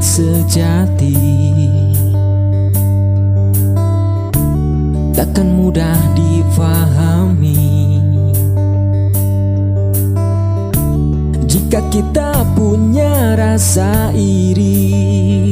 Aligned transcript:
Sahabat 0.00 0.02
sejati. 0.02 1.16
Takkan 5.12 5.48
mudah 5.52 6.00
difahami. 6.16 8.00
Jika 11.44 11.82
kita 11.90 12.46
punya 12.54 13.34
rasa 13.34 14.14
iri 14.14 15.50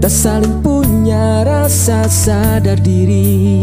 Tak 0.00 0.08
saling 0.08 0.64
punya 0.64 1.44
rasa 1.44 2.08
sadar 2.08 2.80
diri 2.80 3.60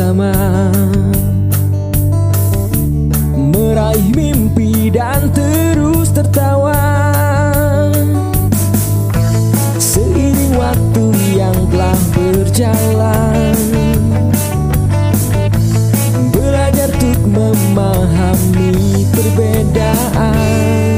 bersama. 0.00 0.32
Meraih 3.36 4.08
mimpi 4.16 4.88
dan 4.88 5.28
terus 5.36 6.08
tertawa. 6.08 6.72
Seiring 9.76 10.56
waktu 10.56 11.04
yang 11.36 11.56
telah 11.72 12.00
berjalan 12.16 13.56
Belajar 16.32 16.88
untuk 16.96 17.20
memahami 17.28 19.04
perbedaan 19.12 20.89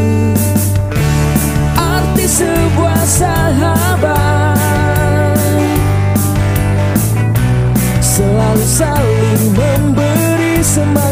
somebody 10.73 11.12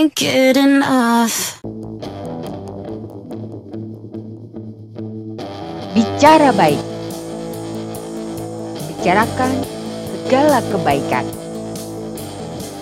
can't 0.00 0.16
get 0.16 0.56
enough. 0.56 1.60
Bicara 5.92 6.56
baik. 6.56 6.80
Bicarakan 8.88 9.52
segala 10.24 10.64
kebaikan. 10.72 11.26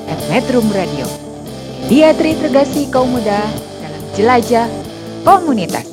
At 0.06 0.20
Metro 0.30 0.62
Radio. 0.70 1.10
Media 1.90 2.14
terintegrasi 2.14 2.86
kaum 2.94 3.10
muda 3.10 3.42
dalam 3.82 4.02
jelajah 4.14 4.68
komunitas. 5.26 5.87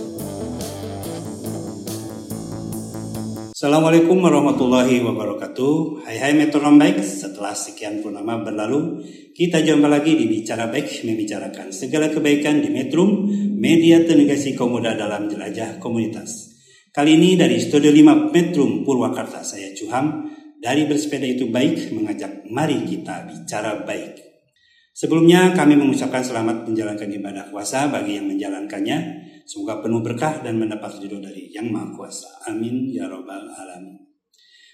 Assalamualaikum 3.65 4.21
warahmatullahi 4.21 5.01
wabarakatuh. 5.01 6.05
Hai 6.05 6.21
hai 6.21 6.37
metronom 6.37 6.77
baik. 6.77 7.01
Setelah 7.01 7.57
sekian 7.57 7.97
purnama 7.97 8.37
berlalu 8.37 9.01
Kita 9.33 9.57
jumpa 9.57 9.89
lagi 9.89 10.13
di 10.13 10.29
Bicara 10.29 10.69
Baik 10.69 11.01
Membicarakan 11.01 11.73
segala 11.73 12.13
kebaikan 12.13 12.61
di 12.61 12.69
Metrum 12.69 13.25
Media 13.57 14.05
Tenegasi 14.05 14.53
kaum 14.53 14.77
muda 14.77 14.93
dalam 14.93 15.25
jelajah 15.33 15.81
komunitas. 15.81 16.53
Kali 16.93 17.17
ini 17.17 17.33
dari 17.33 17.57
Studio 17.57 17.89
5 17.89 18.29
Metrum 18.29 18.85
Purwakarta 18.85 19.41
Saya 19.41 19.73
Cuham. 19.73 20.29
Dari 20.61 20.85
Bersepeda 20.85 21.25
Itu 21.25 21.49
Baik 21.49 21.89
Mengajak 21.89 22.45
mari 22.53 22.85
kita 22.85 23.25
bicara 23.25 23.81
baik. 23.81 24.45
Sebelumnya 24.93 25.57
kami 25.57 25.73
mengucapkan 25.73 26.21
selamat 26.21 26.69
menjalankan 26.69 27.09
ibadah 27.09 27.49
puasa 27.49 27.89
bagi 27.89 28.21
yang 28.21 28.29
menjalankannya. 28.29 29.24
Semoga 29.45 29.85
penuh 29.85 30.01
berkah 30.01 30.41
dan 30.41 30.57
mendapat 30.57 30.97
ridho 30.97 31.21
dari 31.21 31.53
Yang 31.53 31.69
Maha 31.69 31.93
Kuasa. 31.93 32.41
Amin 32.49 32.89
ya 32.89 33.05
robbal 33.05 33.45
alamin. 33.45 34.01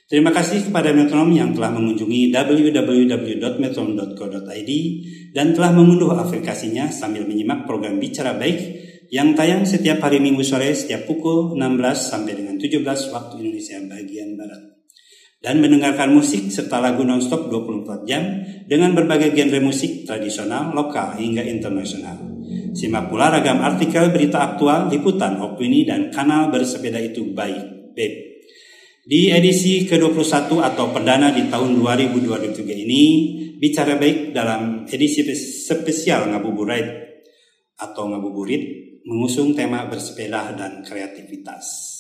Terima 0.08 0.32
kasih 0.32 0.64
kepada 0.68 0.94
metronom 0.96 1.32
yang 1.32 1.56
telah 1.56 1.72
mengunjungi 1.76 2.32
www.metronom.co.id 2.32 4.72
dan 5.32 5.56
telah 5.56 5.72
mengunduh 5.72 6.20
aplikasinya 6.20 6.92
sambil 6.92 7.24
menyimak 7.28 7.66
program 7.68 8.00
Bicara 8.00 8.34
Baik 8.36 8.60
yang 9.12 9.36
tayang 9.36 9.68
setiap 9.68 10.00
hari 10.04 10.20
Minggu 10.24 10.44
sore 10.44 10.72
setiap 10.72 11.04
pukul 11.04 11.60
16 11.60 11.96
sampai 11.96 12.36
dengan 12.40 12.56
17 12.56 13.12
waktu 13.12 13.44
Indonesia 13.44 13.76
bagian 13.88 14.40
Barat 14.40 14.72
dan 15.42 15.58
mendengarkan 15.58 16.14
musik 16.14 16.54
serta 16.54 16.78
lagu 16.80 17.02
nonstop 17.02 17.50
24 17.50 18.08
jam 18.08 18.24
dengan 18.70 18.94
berbagai 18.94 19.34
genre 19.34 19.60
musik 19.60 20.08
tradisional, 20.08 20.72
lokal 20.72 21.18
hingga 21.18 21.42
internasional. 21.42 22.31
Simak 22.72 23.12
pula 23.12 23.28
ragam 23.28 23.60
artikel 23.60 24.16
berita 24.16 24.40
aktual, 24.40 24.88
liputan, 24.88 25.40
opini, 25.44 25.84
dan 25.84 26.08
kanal 26.08 26.48
bersepeda 26.48 27.04
itu 27.04 27.36
baik, 27.36 27.92
BEP. 27.92 28.14
Di 29.02 29.34
edisi 29.34 29.84
ke-21 29.90 30.62
atau 30.62 30.94
perdana 30.94 31.34
di 31.36 31.52
tahun 31.52 31.76
2023 31.76 32.64
ini, 32.86 33.04
bicara 33.60 33.98
baik 34.00 34.32
dalam 34.32 34.88
edisi 34.88 35.26
spesial 35.36 36.32
Ngabuburit 36.32 36.88
atau 37.82 38.08
Ngabuburit 38.08 38.64
mengusung 39.04 39.58
tema 39.58 39.90
bersepeda 39.90 40.54
dan 40.54 40.86
kreativitas. 40.86 41.92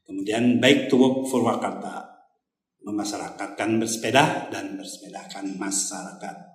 Kemudian 0.07 0.63
Baik 0.63 0.87
to 0.87 1.03
Work 1.03 1.27
Purwakarta 1.27 2.07
memasyarakatkan 2.87 3.83
bersepeda 3.83 4.55
dan 4.55 4.79
bersepedakan 4.79 5.59
masyarakat. 5.59 6.50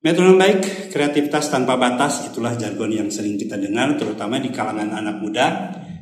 Metronom 0.00 0.40
baik, 0.40 0.88
kreativitas 0.88 1.52
tanpa 1.52 1.76
batas 1.76 2.24
itulah 2.32 2.56
jargon 2.56 2.88
yang 2.88 3.12
sering 3.12 3.36
kita 3.36 3.60
dengar 3.60 4.00
terutama 4.00 4.40
di 4.40 4.48
kalangan 4.48 4.96
anak 4.96 5.20
muda 5.20 5.46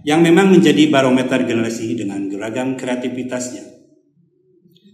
yang 0.06 0.22
memang 0.22 0.54
menjadi 0.54 0.86
barometer 0.86 1.42
generasi 1.42 1.98
dengan 1.98 2.30
beragam 2.30 2.78
kreativitasnya. 2.78 3.66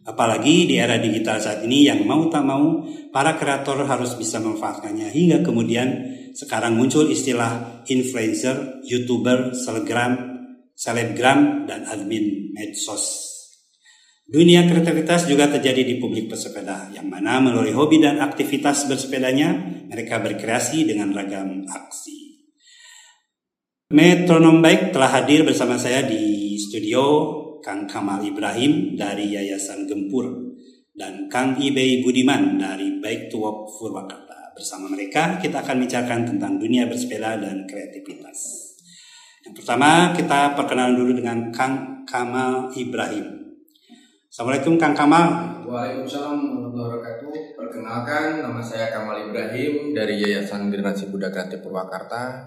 Apalagi 0.09 0.65
di 0.65 0.81
era 0.81 0.97
digital 0.97 1.37
saat 1.37 1.61
ini 1.69 1.85
yang 1.85 2.01
mau 2.09 2.33
tak 2.33 2.49
mau 2.49 2.81
para 3.12 3.37
kreator 3.37 3.85
harus 3.85 4.17
bisa 4.17 4.41
memanfaatkannya 4.41 5.12
hingga 5.12 5.45
kemudian 5.45 5.89
sekarang 6.33 6.73
muncul 6.73 7.05
istilah 7.05 7.85
influencer, 7.85 8.81
youtuber, 8.89 9.53
selebgram, 9.53 10.17
selebgram, 10.73 11.69
dan 11.69 11.85
admin 11.93 12.57
medsos. 12.57 13.34
Dunia 14.25 14.65
kreativitas 14.65 15.29
juga 15.29 15.53
terjadi 15.53 15.85
di 15.85 16.00
publik 16.00 16.32
bersepeda, 16.32 16.88
yang 16.97 17.12
mana 17.12 17.44
melalui 17.44 17.76
hobi 17.76 18.00
dan 18.00 18.25
aktivitas 18.25 18.88
bersepedanya, 18.88 19.53
mereka 19.85 20.17
berkreasi 20.25 20.88
dengan 20.88 21.12
ragam 21.12 21.69
aksi. 21.69 22.25
Metronom 23.93 24.64
Baik 24.64 24.97
telah 24.97 25.12
hadir 25.12 25.45
bersama 25.45 25.76
saya 25.76 26.09
di 26.09 26.57
studio 26.57 27.04
Kang 27.61 27.85
Kamal 27.85 28.25
Ibrahim 28.25 28.97
dari 28.97 29.28
Yayasan 29.37 29.85
Gempur 29.85 30.57
dan 30.97 31.28
Kang 31.28 31.61
Ibei 31.61 32.00
Budiman 32.00 32.57
dari 32.57 32.97
Baik 33.04 33.28
to 33.28 33.45
Walk 33.45 33.76
Purwakarta. 33.76 34.57
Bersama 34.57 34.88
mereka 34.88 35.37
kita 35.37 35.61
akan 35.61 35.85
bicarakan 35.85 36.33
tentang 36.33 36.57
dunia 36.57 36.88
bersepeda 36.88 37.37
dan 37.37 37.69
kreativitas. 37.69 38.73
Yang 39.45 39.61
pertama 39.61 40.16
kita 40.16 40.57
perkenalan 40.57 40.97
dulu 40.97 41.12
dengan 41.21 41.52
Kang 41.52 42.09
Kamal 42.09 42.73
Ibrahim. 42.73 43.44
Assalamualaikum 44.35 44.75
Kang 44.75 44.99
Kamal. 44.99 45.31
Waalaikumsalam 45.62 46.35
warahmatullahi 46.43 46.91
wabarakatuh. 46.91 47.55
Perkenalkan, 47.55 48.43
nama 48.43 48.59
saya 48.59 48.91
Kamal 48.91 49.31
Ibrahim 49.31 49.95
dari 49.95 50.26
Yayasan 50.26 50.75
Generasi 50.75 51.07
Muda 51.07 51.31
Kreatif 51.31 51.62
Purwakarta. 51.62 52.43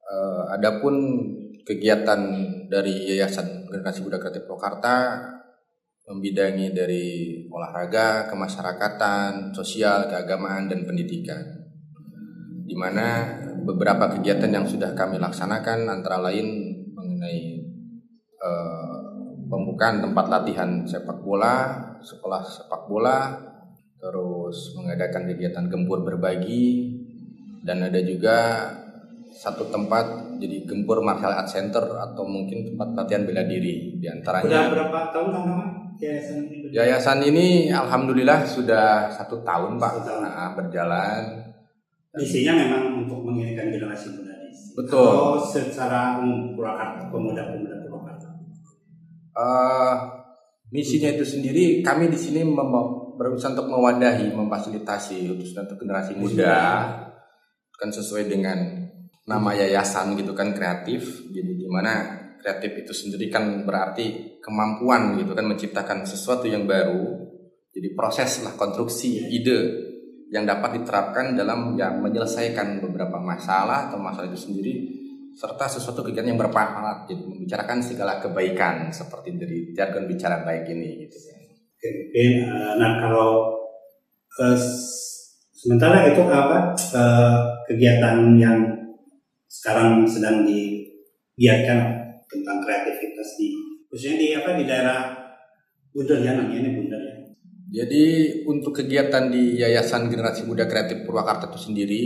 Eh, 0.00 0.44
adapun 0.48 0.96
kegiatan 1.68 2.24
dari 2.72 3.04
Yayasan 3.04 3.68
Generasi 3.68 4.00
Muda 4.00 4.16
Kreatif 4.16 4.48
Purwakarta 4.48 5.20
membidangi 6.08 6.72
dari 6.72 7.04
olahraga, 7.52 8.32
kemasyarakatan, 8.32 9.52
sosial, 9.52 10.08
keagamaan, 10.08 10.72
dan 10.72 10.88
pendidikan. 10.88 11.68
Di 12.64 12.72
mana 12.72 13.28
beberapa 13.60 14.08
kegiatan 14.08 14.48
yang 14.48 14.64
sudah 14.64 14.96
kami 14.96 15.20
laksanakan 15.20 15.84
antara 15.84 16.16
lain 16.24 16.48
mengenai 16.96 17.60
eh, 18.40 19.01
pembukaan 19.72 20.04
tempat 20.04 20.28
latihan 20.28 20.84
sepak 20.84 21.24
bola, 21.24 21.80
sekolah 22.04 22.44
sepak 22.44 22.92
bola, 22.92 23.32
terus 23.96 24.76
mengadakan 24.76 25.32
kegiatan 25.32 25.64
gempur 25.72 26.04
berbagi, 26.04 26.92
dan 27.64 27.80
ada 27.80 27.96
juga 28.04 28.68
satu 29.32 29.72
tempat 29.72 30.36
jadi 30.36 30.68
gempur 30.68 31.00
martial 31.00 31.32
art 31.32 31.48
center 31.48 31.80
atau 31.80 32.20
mungkin 32.28 32.68
tempat 32.68 32.92
latihan 32.92 33.24
bela 33.24 33.48
diri 33.48 33.96
di 33.96 34.04
Sudah 34.04 34.12
antaranya. 34.12 34.60
berapa 34.68 34.98
tahun 35.08 35.28
Kamal 35.32 35.60
yayasan 35.96 36.36
ini? 36.44 36.56
Yayasan 36.68 37.18
ini 37.24 37.46
alhamdulillah 37.72 38.44
sudah 38.44 39.08
satu 39.08 39.40
tahun 39.40 39.80
pak 39.80 39.92
Satu 40.04 40.04
tahun. 40.04 40.20
Nah, 40.20 40.52
berjalan. 40.52 41.22
Misinya 42.12 42.52
memang 42.60 43.08
untuk 43.08 43.24
menginginkan 43.24 43.72
generasi 43.72 44.20
muda. 44.20 44.36
Betul. 44.76 45.00
Atau 45.00 45.40
secara 45.40 46.20
umum 46.20 46.52
Purwakarta, 46.52 47.08
pemuda-pemuda. 47.08 47.71
Eh 49.32 49.96
misinya 50.72 51.12
itu 51.12 51.24
sendiri 51.28 51.84
kami 51.84 52.08
di 52.08 52.16
sini 52.16 52.40
berusaha 53.16 53.52
untuk 53.52 53.68
mewadahi, 53.68 54.32
memfasilitasi 54.32 55.28
khususnya 55.36 55.68
untuk 55.68 55.78
generasi 55.84 56.12
muda. 56.16 56.58
Kan 57.76 57.90
sesuai 57.90 58.30
dengan 58.30 58.88
nama 59.26 59.50
yayasan 59.58 60.14
gitu 60.16 60.32
kan 60.32 60.54
kreatif. 60.54 61.28
Jadi 61.28 61.60
di 61.60 61.68
mana 61.68 62.22
kreatif 62.38 62.86
itu 62.86 62.92
sendiri 62.94 63.30
kan 63.30 63.66
berarti 63.66 64.38
kemampuan 64.42 65.18
gitu 65.18 65.34
kan 65.34 65.46
menciptakan 65.46 66.06
sesuatu 66.06 66.46
yang 66.46 66.64
baru. 66.64 67.30
Jadi 67.72 67.88
proses 67.96 68.44
lah 68.44 68.54
konstruksi 68.54 69.32
ide 69.32 69.90
yang 70.32 70.48
dapat 70.48 70.80
diterapkan 70.80 71.36
dalam 71.36 71.76
ya 71.76 71.92
menyelesaikan 71.92 72.80
beberapa 72.80 73.20
masalah 73.20 73.92
atau 73.92 74.00
masalah 74.00 74.32
itu 74.32 74.40
sendiri 74.40 75.01
serta 75.32 75.64
sesuatu 75.64 76.04
kegiatan 76.04 76.32
yang 76.32 76.40
bermanfaat 76.40 77.08
jadi 77.08 77.22
membicarakan 77.24 77.78
segala 77.80 78.20
kebaikan 78.20 78.92
seperti 78.92 79.34
dari 79.40 79.58
jargon 79.72 80.04
bicara 80.04 80.44
baik 80.44 80.68
ini 80.68 81.08
gitu. 81.08 81.16
Oke, 81.72 81.88
mungkin 81.88 82.32
eh, 82.46 82.72
nah 82.78 83.00
kalau 83.00 83.56
eh, 84.38 84.56
s- 84.56 85.40
sementara 85.56 86.12
itu 86.12 86.20
apa 86.28 86.76
eh, 86.76 87.36
kegiatan 87.66 88.36
yang 88.36 88.58
sekarang 89.48 90.04
sedang 90.08 90.44
digiatkan 90.44 91.80
tentang 92.28 92.64
kreativitas 92.64 93.36
di 93.36 93.52
khususnya 93.88 94.16
di 94.16 94.26
apa 94.36 94.56
di 94.56 94.64
daerah 94.64 95.00
Bunder 95.92 96.24
ya 96.24 96.32
namanya 96.36 96.56
ini 96.56 96.70
Bunder 96.72 97.00
ya. 97.00 97.14
Jadi 97.72 98.04
untuk 98.44 98.76
kegiatan 98.76 99.32
di 99.32 99.56
Yayasan 99.60 100.12
Generasi 100.12 100.44
Muda 100.44 100.68
Kreatif 100.68 101.08
Purwakarta 101.08 101.48
itu 101.48 101.56
sendiri, 101.56 102.04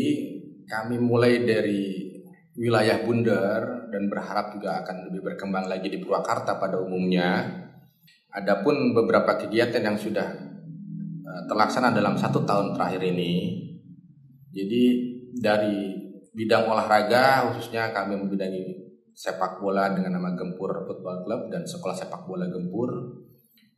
kami 0.67 0.99
mulai 1.03 1.43
dari 1.43 2.06
wilayah 2.57 3.05
Bundar 3.05 3.93
dan 3.93 4.09
berharap 4.09 4.57
juga 4.57 4.83
akan 4.83 5.13
lebih 5.13 5.33
berkembang 5.33 5.69
lagi 5.69 5.93
di 5.93 6.01
Purwakarta 6.01 6.57
pada 6.57 6.81
umumnya. 6.81 7.45
Adapun 8.33 8.97
beberapa 8.97 9.37
kegiatan 9.37 9.81
yang 9.81 9.97
sudah 9.97 10.29
eh, 11.25 11.43
terlaksana 11.49 11.93
dalam 11.93 12.17
satu 12.17 12.45
tahun 12.45 12.77
terakhir 12.77 13.01
ini, 13.13 13.33
jadi 14.53 14.83
dari 15.37 15.97
bidang 16.37 16.69
olahraga 16.69 17.49
khususnya 17.49 17.93
kami 17.97 18.17
membidangi 18.17 18.89
sepak 19.17 19.61
bola 19.61 19.89
dengan 19.97 20.21
nama 20.21 20.37
Gempur 20.37 20.85
Football 20.85 21.25
Club 21.25 21.41
dan 21.49 21.65
sekolah 21.65 21.97
sepak 21.97 22.29
bola 22.29 22.45
Gempur 22.49 23.25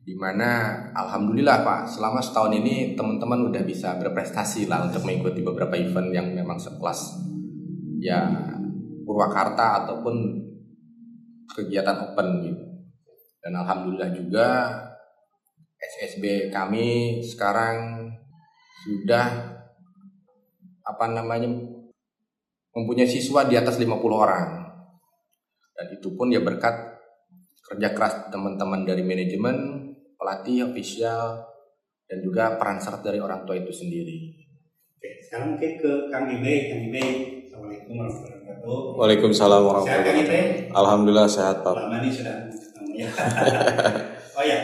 di 0.03 0.15
mana 0.15 0.83
alhamdulillah 0.91 1.63
Pak 1.63 1.81
selama 1.87 2.19
setahun 2.19 2.55
ini 2.59 2.95
teman-teman 2.99 3.47
udah 3.47 3.63
bisa 3.63 3.95
berprestasi 3.95 4.67
lah 4.67 4.87
untuk 4.87 5.07
mengikuti 5.07 5.39
beberapa 5.39 5.79
event 5.79 6.11
yang 6.11 6.27
memang 6.35 6.59
sekelas 6.59 7.23
ya 8.03 8.27
Purwakarta 9.09 9.81
ataupun 9.85 10.37
kegiatan 11.49 12.13
open 12.13 12.45
gitu 12.45 12.65
dan 13.41 13.57
alhamdulillah 13.57 14.13
juga 14.13 14.47
SSB 15.81 16.53
kami 16.53 17.17
sekarang 17.25 18.05
sudah 18.85 19.57
apa 20.85 21.05
namanya 21.09 21.49
mempunyai 22.77 23.09
siswa 23.09 23.49
di 23.49 23.57
atas 23.57 23.81
50 23.81 23.97
orang 24.13 24.69
dan 25.73 25.85
itu 25.89 26.13
pun 26.13 26.29
ya 26.29 26.45
berkat 26.45 27.01
kerja 27.65 27.97
keras 27.97 28.29
teman-teman 28.29 28.85
dari 28.85 29.01
manajemen 29.01 29.89
pelatih, 30.19 30.67
ofisial, 30.67 31.47
dan 32.03 32.19
juga 32.19 32.59
peran 32.59 32.83
serta 32.83 33.13
dari 33.13 33.23
orang 33.23 33.47
tua 33.47 33.55
itu 33.55 33.71
sendiri. 33.71 34.35
Oke, 34.99 35.23
sekarang 35.23 35.55
mungkin 35.55 35.71
ke 35.79 35.91
Kang 36.11 36.27
Ibe, 36.27 36.53
Kang 36.67 36.81
Ibe. 36.91 37.03
Assalamualaikum 37.47 37.93
warahmatullahi 37.95 38.19
wabarakatuh. 38.19 38.38
Waalaikumsalam 38.67 39.61
Sehat 39.61 39.67
warahmatullahi 39.71 40.23
wabarakatuh. 40.27 40.75
Alhamdulillah 40.75 41.27
sehat 41.31 41.57
Pak. 41.63 41.73
Lama 41.75 41.97
nih 42.03 42.11
sudah 42.11 42.35
ketemu 42.51 42.91
ya. 42.99 43.07
oh 44.37 44.43
ya, 44.43 44.59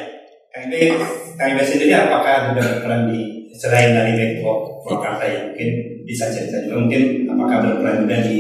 Kang 0.51 0.67
Ibe, 0.67 0.99
Kang 1.39 1.49
Ibe 1.55 1.63
sendiri 1.63 1.93
apakah 1.95 2.51
sudah 2.51 2.63
berperan 2.63 3.01
di 3.11 3.21
selain 3.55 3.95
dari 3.95 4.11
Beko 4.19 4.83
Purwakarta 4.83 5.23
ya 5.23 5.39
mungkin 5.47 5.69
bisa 6.03 6.27
cerita 6.27 6.59
juga 6.67 6.75
mungkin 6.83 7.23
apakah 7.31 7.57
berperan 7.63 8.03
juga 8.03 8.17
di 8.27 8.39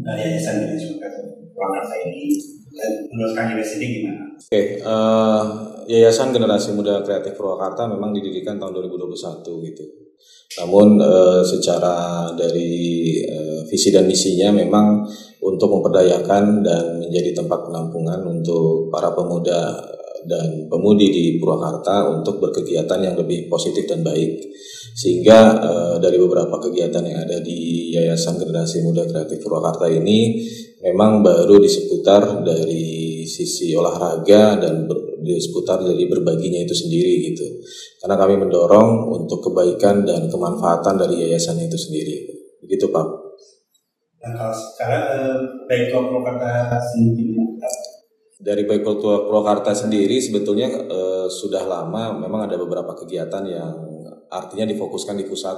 uh, 0.00 0.16
Yayasan 0.16 0.64
Manajemen 0.64 1.12
Purwakarta 1.52 1.94
ini 2.08 2.40
dan 2.76 2.92
menurut 3.12 3.32
Kang 3.36 3.48
Ibe 3.52 3.64
sendiri 3.64 4.04
gimana? 4.04 4.24
Oke, 4.36 4.62
eh, 4.84 5.42
Yayasan 5.88 6.28
Generasi 6.32 6.76
Muda 6.76 7.00
Kreatif 7.00 7.32
Purwakarta 7.36 7.88
memang 7.88 8.12
didirikan 8.12 8.60
tahun 8.60 8.84
2021 8.84 9.66
gitu. 9.72 9.84
Namun 10.62 10.96
eh, 11.02 11.42
secara 11.44 12.28
dari 12.32 12.72
eh, 13.20 13.60
visi 13.68 13.92
dan 13.92 14.08
misinya 14.08 14.54
memang 14.54 15.04
untuk 15.44 15.68
memperdayakan 15.78 16.64
dan 16.64 16.84
menjadi 17.02 17.36
tempat 17.36 17.68
penampungan 17.68 18.24
untuk 18.24 18.88
para 18.88 19.12
pemuda 19.12 19.76
dan 20.26 20.66
pemudi 20.66 21.12
di 21.12 21.24
Purwakarta 21.38 22.10
untuk 22.10 22.42
berkegiatan 22.42 22.98
yang 22.98 23.14
lebih 23.14 23.46
positif 23.46 23.86
dan 23.86 24.02
baik. 24.02 24.42
Sehingga 24.96 25.38
eh, 25.60 25.96
dari 26.00 26.16
beberapa 26.16 26.56
kegiatan 26.56 27.04
yang 27.04 27.26
ada 27.28 27.38
di 27.42 27.92
Yayasan 27.92 28.40
Generasi 28.40 28.80
Muda 28.80 29.04
Kreatif 29.04 29.44
Purwakarta 29.44 29.86
ini 29.92 30.40
memang 30.80 31.20
baru 31.20 31.60
di 31.60 31.68
seputar 31.68 32.40
dari 32.40 33.15
sisi 33.26 33.74
olahraga 33.74 34.56
dan 34.56 34.86
ber- 34.86 35.06
di 35.26 35.34
seputar 35.42 35.82
dari 35.82 36.06
berbaginya 36.06 36.62
itu 36.62 36.70
sendiri 36.70 37.34
gitu. 37.34 37.46
Karena 37.98 38.14
kami 38.14 38.38
mendorong 38.38 39.10
untuk 39.10 39.42
kebaikan 39.50 40.06
dan 40.06 40.30
kemanfaatan 40.30 40.94
dari 40.94 41.26
yayasan 41.26 41.58
itu 41.58 41.74
sendiri. 41.74 42.16
Begitu 42.62 42.86
Pak. 42.94 43.06
Dan 44.22 44.32
kalau 44.38 44.54
sekarang 44.54 45.04
Beko 45.66 45.98
Purwakarta 46.10 46.78
sendiri? 46.78 47.34
Dari 48.36 48.62
Baikul 48.68 49.00
Purwakarta 49.00 49.74
sendiri 49.74 50.22
sebetulnya 50.22 50.70
eh, 50.70 51.26
sudah 51.26 51.66
lama 51.66 52.14
memang 52.14 52.46
ada 52.46 52.54
beberapa 52.60 52.94
kegiatan 52.94 53.42
yang 53.48 53.74
artinya 54.30 54.66
difokuskan 54.70 55.18
di 55.18 55.26
pusat. 55.26 55.56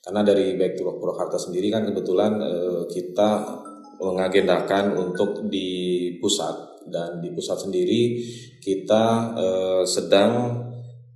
Karena 0.00 0.24
dari 0.24 0.56
Baikul 0.56 1.00
Purwakarta 1.00 1.40
sendiri 1.40 1.72
kan 1.72 1.88
kebetulan 1.88 2.40
eh, 2.40 2.82
kita 2.92 3.30
mengagendakan 4.00 4.96
untuk 4.96 5.44
di 5.52 6.08
pusat 6.24 6.69
dan 6.92 7.22
di 7.22 7.32
pusat 7.32 7.56
sendiri 7.66 8.20
kita 8.60 9.04
eh, 9.38 9.82
sedang 9.88 10.32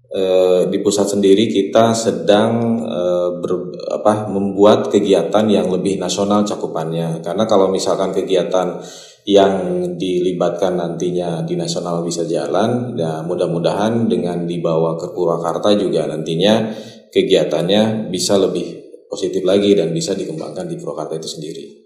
eh, 0.08 0.62
di 0.70 0.78
pusat 0.80 1.18
sendiri 1.18 1.50
kita 1.50 1.92
sedang 1.92 2.80
eh, 2.82 3.30
ber- 3.42 3.74
apa 4.00 4.30
membuat 4.32 4.88
kegiatan 4.88 5.44
yang 5.50 5.68
lebih 5.68 6.00
nasional 6.00 6.46
cakupannya 6.46 7.20
karena 7.20 7.44
kalau 7.44 7.68
misalkan 7.68 8.14
kegiatan 8.14 8.80
yang 9.24 9.54
dilibatkan 9.96 10.76
nantinya 10.76 11.40
di 11.48 11.56
nasional 11.56 12.04
bisa 12.04 12.28
jalan 12.28 12.92
ya 12.92 13.24
mudah-mudahan 13.24 14.04
dengan 14.04 14.44
dibawa 14.44 15.00
ke 15.00 15.16
Purwakarta 15.16 15.72
juga 15.80 16.04
nantinya 16.04 16.68
kegiatannya 17.08 18.12
bisa 18.12 18.36
lebih 18.36 18.84
positif 19.08 19.46
lagi 19.46 19.78
dan 19.78 19.94
bisa 19.94 20.18
dikembangkan 20.18 20.66
di 20.66 20.74
Purwakarta 20.74 21.14
itu 21.14 21.30
sendiri. 21.30 21.83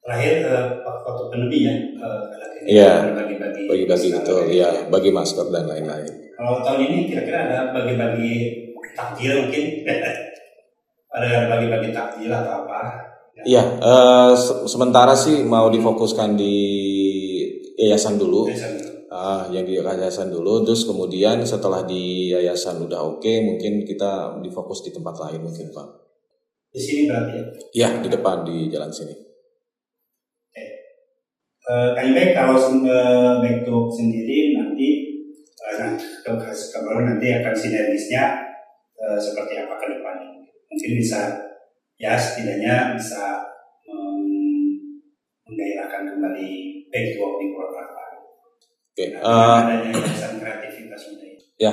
Terakhir 0.00 0.34
uh, 0.48 0.66
waktu 1.04 1.22
pandemi 1.28 1.58
ya, 1.68 1.74
uh, 2.00 2.24
Iya. 2.60 2.92
bagi-bagi 3.14 3.68
Bagi-bagi 3.68 4.08
gitu 4.16 4.36
ya, 4.48 4.88
bagi 4.88 5.10
masker 5.12 5.48
dan 5.48 5.68
lain-lain. 5.68 6.08
Kalau 6.34 6.64
tahun 6.64 6.80
ini 6.88 6.98
kira-kira 7.08 7.48
ada 7.48 7.58
bagi-bagi 7.72 8.32
takjil 8.96 9.44
mungkin? 9.46 9.64
ada 11.16 11.28
bagi-bagi 11.48 11.88
takjil 11.92 12.32
atau 12.32 12.64
apa? 12.64 12.80
Iya, 13.40 13.62
eh, 13.80 14.32
se- 14.36 14.68
sementara 14.68 15.16
sih 15.16 15.40
mau 15.44 15.68
difokuskan 15.68 16.36
di 16.36 16.56
yayasan 17.76 18.20
dulu. 18.20 18.48
Ah, 19.10 19.48
yang 19.50 19.66
di 19.66 19.74
yayasan 19.74 20.30
dulu, 20.30 20.62
terus 20.62 20.86
kemudian 20.86 21.42
setelah 21.42 21.82
di 21.82 22.30
yayasan 22.30 22.78
udah 22.84 23.00
oke, 23.16 23.32
mungkin 23.42 23.82
kita 23.82 24.38
difokus 24.38 24.86
di 24.86 24.94
tempat 24.94 25.18
lain 25.18 25.42
mungkin 25.42 25.66
Pak. 25.74 25.88
Di 26.70 26.78
sini 26.78 27.00
berarti 27.10 27.32
ya. 27.34 27.44
Ya, 27.74 27.88
di 27.98 28.06
depan 28.06 28.46
di 28.46 28.70
jalan 28.70 28.92
sini. 28.94 29.29
Uh, 31.70 31.94
Kang 31.94 32.10
Ibe, 32.10 32.34
kalau 32.34 32.58
uh, 32.58 33.38
Backtalk 33.38 33.94
sendiri 33.94 34.58
nanti 34.58 34.88
uh, 35.62 35.94
nah, 35.94 35.94
nanti 36.98 37.26
akan 37.30 37.54
sinergisnya 37.54 38.42
uh, 38.98 39.14
seperti 39.14 39.62
apa 39.62 39.78
ke 39.78 39.86
depannya. 39.94 40.50
Mungkin 40.66 40.92
bisa 40.98 41.30
ya 41.94 42.18
setidaknya 42.18 42.98
bisa 42.98 43.46
menggairahkan 45.46 46.10
kembali 46.10 46.50
Backtalk 46.90 47.34
di 47.38 47.46
Purwakarta. 47.54 48.04
Oke, 48.90 49.04
Nah, 49.14 49.22
eh, 49.22 49.58
adanya 49.62 49.88
yayasan 49.94 50.42
kreativitas 50.42 51.02
ya 51.60 51.70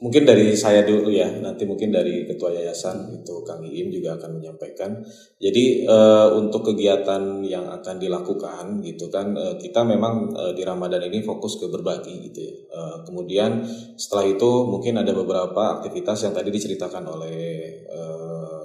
mungkin 0.00 0.24
dari 0.24 0.56
saya 0.56 0.82
dulu 0.82 1.12
ya, 1.12 1.28
nanti 1.28 1.68
mungkin 1.68 1.92
dari 1.92 2.24
ketua 2.24 2.50
yayasan 2.56 3.20
itu 3.20 3.44
Kang 3.44 3.60
Iim 3.60 3.92
juga 3.92 4.16
akan 4.16 4.40
menyampaikan. 4.40 4.96
Jadi 5.36 5.84
eh, 5.84 6.28
untuk 6.34 6.72
kegiatan 6.72 7.44
yang 7.44 7.68
akan 7.68 7.96
dilakukan 8.00 8.80
gitu 8.80 9.12
kan, 9.12 9.36
eh, 9.36 9.54
kita 9.60 9.84
memang 9.84 10.32
eh, 10.32 10.52
di 10.56 10.64
Ramadan 10.64 11.04
ini 11.04 11.20
fokus 11.20 11.60
ke 11.60 11.68
berbagi 11.68 12.32
gitu 12.32 12.40
ya. 12.40 12.54
Eh, 12.56 12.96
kemudian 13.04 13.60
setelah 13.94 14.26
itu 14.26 14.50
mungkin 14.66 14.98
ada 14.98 15.12
beberapa 15.12 15.80
aktivitas 15.80 16.24
yang 16.24 16.32
tadi 16.32 16.48
diceritakan 16.48 17.04
oleh 17.04 17.38
eh, 17.84 18.60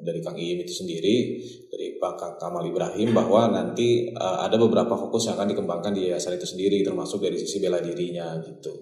dari 0.00 0.20
Kang 0.24 0.34
Iim 0.34 0.64
itu 0.64 0.72
sendiri, 0.74 1.38
dari 1.68 2.00
Pak 2.00 2.40
Kamal 2.40 2.64
Ibrahim 2.66 3.14
bahwa 3.14 3.46
nanti 3.52 4.10
eh, 4.10 4.38
ada 4.42 4.58
beberapa 4.58 4.98
fokus 4.98 5.30
yang 5.30 5.38
akan 5.38 5.54
dikembangkan 5.54 5.94
di 5.94 6.10
yayasan 6.10 6.34
itu 6.34 6.50
sendiri, 6.50 6.82
termasuk 6.82 7.22
dari 7.22 7.38
sisi 7.38 7.62
bela 7.62 7.78
dirinya 7.78 8.34
gitu. 8.42 8.74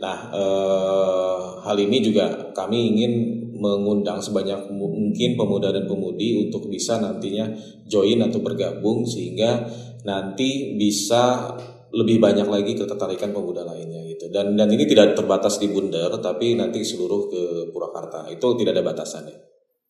Nah, 0.00 0.18
eh, 0.32 1.40
hal 1.60 1.76
ini 1.76 2.00
juga 2.00 2.52
kami 2.56 2.96
ingin 2.96 3.12
mengundang 3.60 4.16
sebanyak 4.16 4.72
mu- 4.72 4.88
mungkin 4.96 5.36
pemuda 5.36 5.68
dan 5.68 5.84
pemudi 5.84 6.48
untuk 6.48 6.72
bisa 6.72 6.96
nantinya 6.96 7.44
join 7.84 8.16
atau 8.24 8.40
bergabung 8.40 9.04
sehingga 9.04 9.60
nanti 10.08 10.80
bisa 10.80 11.52
lebih 11.92 12.16
banyak 12.16 12.48
lagi 12.48 12.72
ketertarikan 12.72 13.36
pemuda 13.36 13.60
lainnya 13.68 14.00
gitu. 14.08 14.32
Dan 14.32 14.56
dan 14.56 14.72
ini 14.72 14.88
tidak 14.88 15.12
terbatas 15.12 15.60
di 15.60 15.68
Bundar 15.68 16.08
tapi 16.24 16.56
nanti 16.56 16.80
seluruh 16.80 17.28
ke 17.28 17.42
Purwakarta. 17.68 18.24
Itu 18.32 18.56
tidak 18.56 18.80
ada 18.80 18.84
batasannya. 18.94 19.36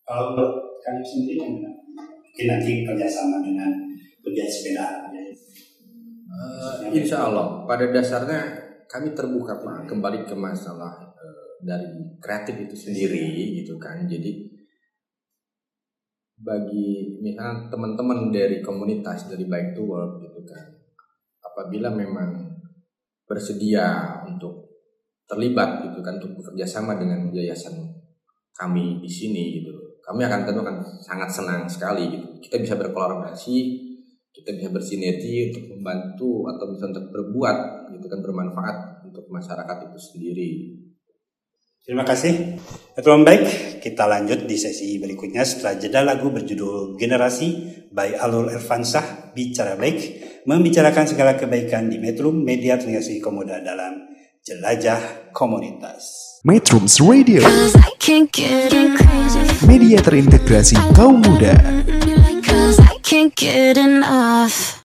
Kalau 0.03 0.35
buat 0.35 0.53
kalian 0.83 1.07
sendiri? 1.07 1.39
Mungkin 1.39 2.47
nanti 2.51 2.73
kerjasama 2.83 3.39
dengan 3.47 3.71
pegiat 4.27 4.49
sepeda. 4.51 5.07
ya. 5.15 5.23
Eh, 6.31 6.99
insya 6.99 7.31
Allah 7.31 7.63
pada 7.69 7.87
dasarnya 7.95 8.60
kami 8.91 9.15
terbuka 9.15 9.63
pak. 9.63 9.87
Kembali 9.87 10.27
ke 10.27 10.35
masalah 10.35 11.15
eh, 11.15 11.63
dari 11.63 12.19
kreatif 12.19 12.59
itu 12.67 12.75
sendiri 12.75 13.63
gitu 13.63 13.79
kan. 13.79 14.03
Jadi 14.11 14.51
bagi 16.41 17.21
misalnya 17.23 17.69
teman-teman 17.71 18.33
dari 18.33 18.59
komunitas 18.65 19.29
dari 19.29 19.45
Bike 19.45 19.77
to 19.77 19.85
Work 19.85 20.25
gitu 20.25 20.41
kan 20.49 20.73
apabila 21.45 21.93
memang 21.93 22.49
bersedia 23.29 24.25
untuk 24.25 24.73
terlibat 25.29 25.85
gitu 25.85 26.01
kan 26.01 26.17
untuk 26.17 26.41
bekerja 26.41 26.65
sama 26.65 26.97
dengan 26.97 27.29
yayasan 27.29 27.93
kami 28.57 29.05
di 29.05 29.11
sini 29.13 29.61
gitu 29.61 29.91
kami 30.11 30.27
akan 30.27 30.43
tentu 30.43 30.61
akan 30.67 30.83
sangat 30.99 31.31
senang 31.31 31.63
sekali 31.71 32.11
gitu. 32.11 32.27
Kita 32.43 32.57
bisa 32.59 32.75
berkolaborasi 32.75 33.55
kita 34.31 34.57
bisa 34.57 34.69
bersinergi 34.71 35.51
untuk 35.51 35.65
membantu 35.75 36.47
atau 36.51 36.71
bisa 36.71 36.85
untuk 36.91 37.07
berbuat 37.11 37.57
gitu 37.99 38.07
kan 38.07 38.21
bermanfaat 38.23 39.07
untuk 39.07 39.27
masyarakat 39.29 39.77
itu 39.91 39.99
sendiri 39.99 40.51
Terima 41.81 42.05
kasih. 42.05 42.61
Teman 42.93 43.25
baik, 43.25 43.81
kita 43.81 44.05
lanjut 44.05 44.45
di 44.45 44.55
sesi 44.61 45.01
berikutnya 45.01 45.43
setelah 45.43 45.81
jeda 45.81 46.05
lagu 46.05 46.29
berjudul 46.29 47.01
Generasi 47.01 47.49
by 47.89 48.21
Alul 48.21 48.53
Irfansah 48.53 49.33
Bicara 49.33 49.81
Baik 49.81 49.99
membicarakan 50.45 51.09
segala 51.09 51.41
kebaikan 51.41 51.89
di 51.89 51.97
Metro 51.97 52.31
Media 52.31 52.77
Terintegrasi 52.77 53.19
Komoda 53.25 53.65
dalam 53.65 54.07
Jelajah 54.45 55.33
Komunitas. 55.33 56.39
Metrums 56.45 57.01
Radio, 57.01 57.43
media 59.67 59.99
terintegrasi 60.01 60.77
kaum 60.97 61.21
muda. 61.21 61.53
Can't 63.11 63.35
get 63.35 63.77
enough. 63.77 64.80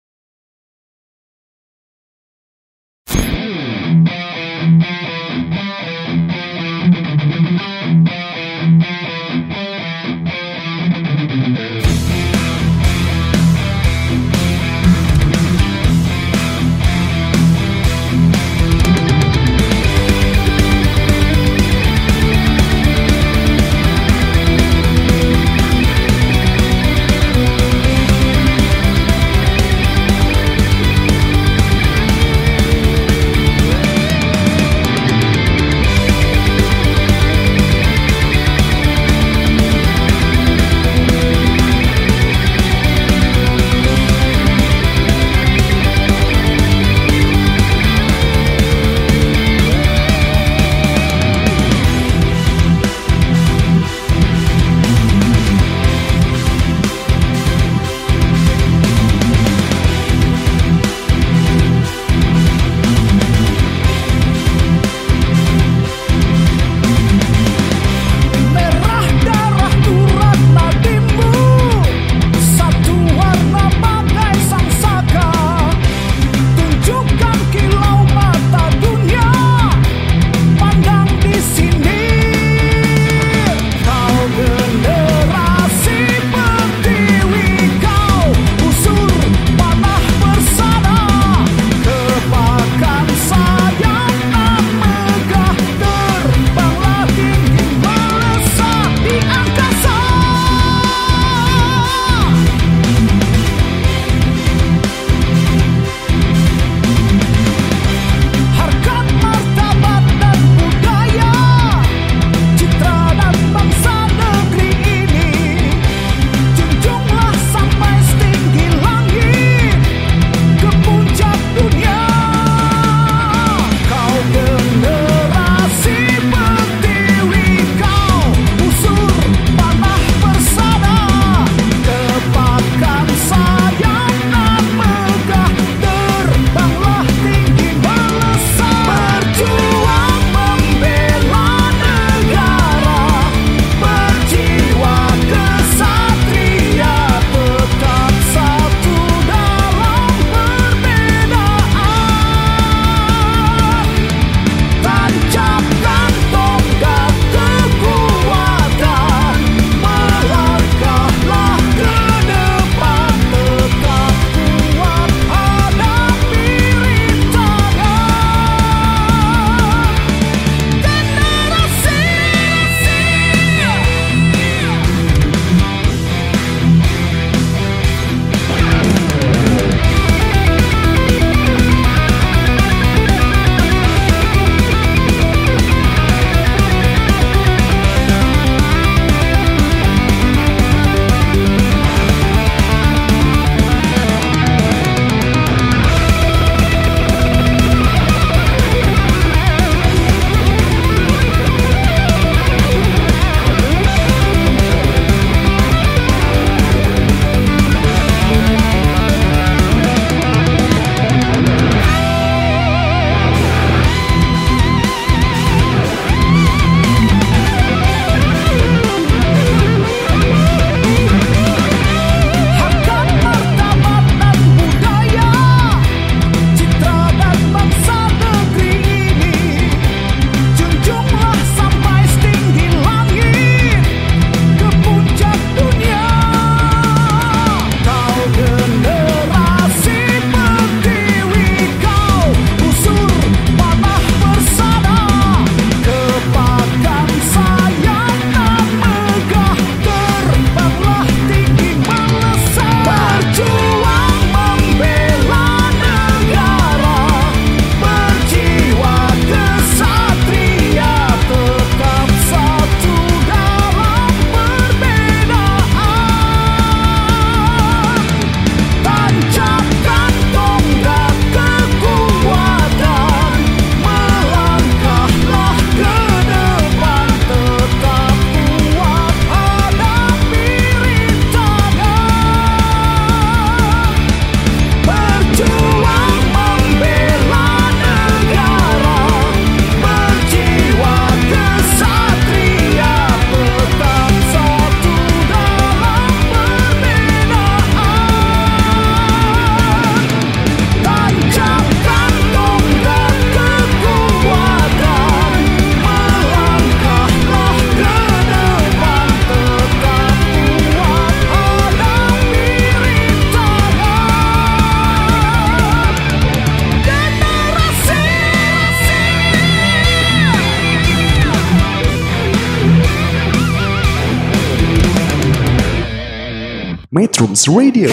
Metrums 327.32 327.48
Radio, 327.48 327.88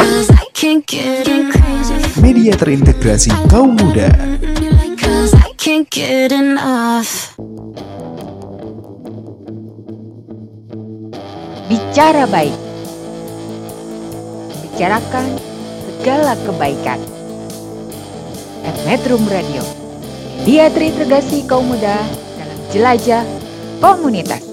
media 2.19 2.51
terintegrasi 2.59 3.31
kaum 3.47 3.71
muda. 3.71 4.11
Bicara 11.71 12.27
baik. 12.27 12.51
Bicarakan 14.59 15.25
segala 15.87 16.35
kebaikan. 16.43 16.99
At 18.67 18.75
Metrum 18.83 19.23
Radio. 19.31 19.63
Dia 20.43 20.67
terintegrasi 20.67 21.47
kaum 21.47 21.71
muda 21.71 21.95
dalam 22.35 22.59
jelajah 22.75 23.23
komunitas. 23.79 24.48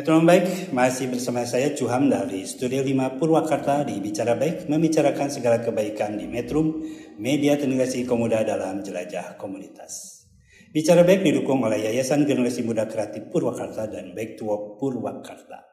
Metron 0.00 0.24
Baik 0.24 0.72
masih 0.72 1.12
bersama 1.12 1.44
saya 1.44 1.76
Cuham 1.76 2.08
dari 2.08 2.48
Studio 2.48 2.80
5 2.80 3.20
Purwakarta 3.20 3.84
di 3.84 4.00
Bicara 4.00 4.32
Baik 4.32 4.64
membicarakan 4.64 5.28
segala 5.28 5.60
kebaikan 5.60 6.16
di 6.16 6.24
Metrum, 6.24 6.80
media 7.20 7.60
terintegrasi 7.60 8.08
kaum 8.08 8.24
muda 8.24 8.40
dalam 8.40 8.80
jelajah 8.80 9.36
komunitas. 9.36 10.24
Bicara 10.72 11.04
Baik 11.04 11.20
didukung 11.20 11.60
oleh 11.68 11.84
Yayasan 11.84 12.24
Generasi 12.24 12.64
Muda 12.64 12.88
Kreatif 12.88 13.28
Purwakarta 13.28 13.92
dan 13.92 14.16
Back 14.16 14.40
to 14.40 14.48
Purwakarta. 14.80 15.68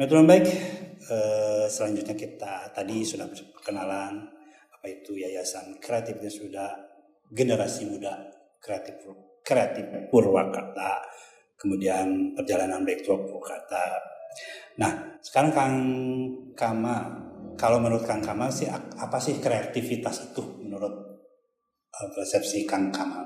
Metron 0.00 0.24
Baik, 0.24 0.48
eh, 1.04 1.68
selanjutnya 1.68 2.16
kita 2.16 2.72
tadi 2.72 3.04
sudah 3.04 3.28
perkenalan 3.28 4.24
apa 4.72 4.86
itu 4.88 5.20
Yayasan 5.20 5.84
Kreatif 5.84 6.16
dan 6.16 6.32
sudah 6.32 6.70
Generasi 7.28 7.92
Muda 7.92 8.24
Kreatif 9.44 9.84
Purwakarta 10.08 11.04
kemudian 11.58 12.34
perjalanan 12.34 12.82
back 12.82 13.02
to 13.02 13.14
work 13.14 13.24
Purwakarta. 13.30 13.82
Nah, 14.80 14.92
sekarang 15.22 15.52
Kang 15.54 15.76
Kama, 16.58 16.96
kalau 17.54 17.78
menurut 17.78 18.02
Kang 18.02 18.22
Kamal 18.22 18.50
sih 18.50 18.66
apa 18.70 19.18
sih 19.22 19.38
kreativitas 19.38 20.30
itu 20.32 20.42
menurut 20.62 20.94
uh, 21.94 22.08
persepsi 22.14 22.66
Kang 22.66 22.90
Kamal? 22.90 23.24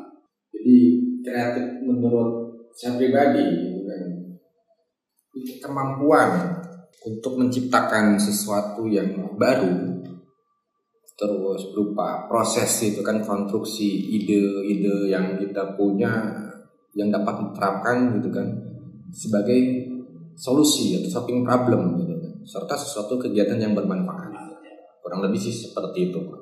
Jadi 0.52 0.76
kreatif 1.24 1.66
menurut 1.84 2.68
saya 2.76 3.00
pribadi 3.00 3.42
gitu 3.42 3.80
kan, 3.88 4.02
itu 5.34 5.52
kemampuan 5.64 6.60
untuk 7.08 7.40
menciptakan 7.40 8.20
sesuatu 8.20 8.84
yang 8.84 9.34
baru 9.38 9.98
terus 11.18 11.74
berupa 11.74 12.30
proses 12.30 12.70
itu 12.86 13.02
kan 13.02 13.18
konstruksi 13.26 14.06
ide-ide 14.06 15.10
yang 15.10 15.34
kita 15.34 15.74
punya 15.74 16.30
yang 16.96 17.12
dapat 17.12 17.34
diterapkan 17.50 18.16
gitu 18.20 18.28
kan 18.32 18.46
sebagai 19.12 19.60
solusi 20.38 21.00
atau 21.00 21.20
solving 21.20 21.42
problem 21.44 21.98
gitu 22.00 22.14
kan 22.16 22.32
serta 22.46 22.74
sesuatu 22.78 23.20
kegiatan 23.20 23.60
yang 23.60 23.76
bermanfaat 23.76 24.28
kurang 25.08 25.24
lebih 25.24 25.40
sih 25.40 25.72
seperti 25.72 26.12
itu 26.12 26.20
Pak. 26.20 26.40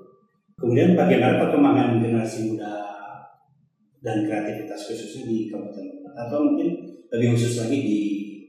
Kemudian 0.58 0.98
bagaimana 0.98 1.38
perkembangan 1.38 2.02
generasi 2.02 2.50
muda 2.50 2.82
dan 4.02 4.26
kreativitas 4.26 4.90
khususnya 4.90 5.22
di 5.30 5.46
Kabupaten 5.46 5.86
Purwakarta 5.86 6.20
atau 6.26 6.38
mungkin 6.50 6.68
lebih 7.14 7.38
khusus 7.38 7.62
lagi 7.62 7.78
di 7.78 8.00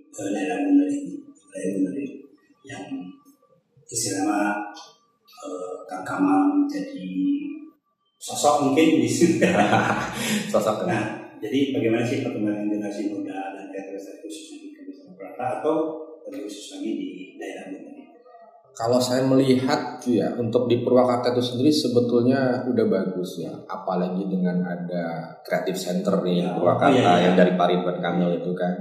uh, 0.09 0.29
daerah 0.33 0.57
Bunda 0.65 0.89
ini, 0.89 1.21
daerah 1.53 1.71
Bunda 1.77 1.91
ini 1.93 2.05
yang 2.65 2.85
istilahnya 3.85 4.57
uh, 5.45 5.85
Kang 5.85 6.01
Kamal 6.01 6.65
menjadi 6.65 7.09
sosok 8.17 8.71
mungkin 8.71 8.97
di 8.97 9.09
sini. 9.11 9.45
sosok 10.51 10.89
Nah, 10.89 11.26
jadi 11.37 11.59
bagaimana 11.73 12.03
sih 12.03 12.25
perkembangan 12.25 12.65
generasi 12.69 13.01
muda 13.13 13.53
dan 13.53 13.63
kreativitas 13.69 14.21
khususnya 14.21 14.57
di 14.61 14.69
Kabupaten 14.73 15.09
Purwakarta 15.13 15.45
atau 15.61 15.75
lebih 16.27 16.41
khusus 16.49 16.65
lagi 16.77 16.91
di 16.97 17.09
daerah 17.37 17.65
ini? 17.71 17.79
Kalau 18.77 19.01
saya 19.01 19.25
melihat 19.25 19.97
ya 20.05 20.37
untuk 20.37 20.69
di 20.69 20.85
Purwakarta 20.85 21.33
itu 21.33 21.41
sendiri 21.41 21.73
sebetulnya 21.73 22.61
udah 22.69 22.85
bagus 22.85 23.41
ya, 23.41 23.49
apalagi 23.65 24.29
dengan 24.29 24.61
ada 24.61 25.33
Creative 25.41 25.73
Center 25.73 26.21
nih 26.21 26.45
Ya, 26.45 26.53
Purwakarta 26.53 26.93
oh, 26.93 27.01
iya, 27.01 27.13
iya. 27.17 27.23
yang 27.25 27.35
dari 27.41 27.57
Pak 27.57 27.67
Ridwan 27.73 27.97
Kamil 27.97 28.37
itu 28.37 28.53
kan. 28.53 28.73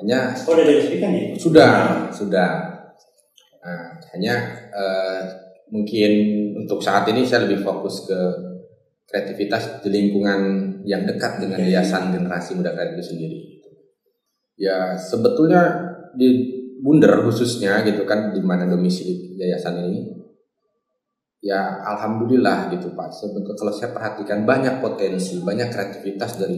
Hanya 0.00 0.32
Oh, 0.44 0.52
udah 0.52 0.64
diresmikan 0.68 1.12
ya? 1.16 1.32
sudah 1.36 1.72
sudah. 2.12 2.50
Nah, 3.60 3.88
hanya 4.16 4.34
eh, 4.68 5.20
mungkin 5.72 6.12
untuk 6.60 6.80
saat 6.84 7.08
ini 7.08 7.24
saya 7.24 7.48
lebih 7.48 7.64
fokus 7.64 8.04
ke 8.04 8.20
kreativitas 9.08 9.80
di 9.82 9.88
lingkungan 9.90 10.69
yang 10.84 11.04
dekat 11.04 11.40
dengan 11.42 11.60
Yayasan 11.60 12.12
Generasi 12.14 12.56
Muda 12.56 12.72
Kreatif 12.74 12.94
itu 12.96 13.04
sendiri. 13.14 13.38
Ya 14.60 14.96
sebetulnya 14.96 15.62
di 16.16 16.58
Bunder 16.80 17.24
khususnya 17.28 17.84
gitu 17.84 18.08
kan 18.08 18.32
di 18.32 18.40
mana 18.40 18.64
domisili 18.64 19.36
yayasan 19.36 19.84
ini 19.84 20.20
ya 21.40 21.80
alhamdulillah 21.84 22.72
gitu 22.72 22.92
Pak. 22.92 23.12
Sebetulnya 23.12 23.56
kalau 23.56 23.72
saya 23.72 23.90
perhatikan 23.92 24.44
banyak 24.44 24.80
potensi 24.80 25.40
banyak 25.40 25.68
kreativitas 25.72 26.40
dari 26.40 26.56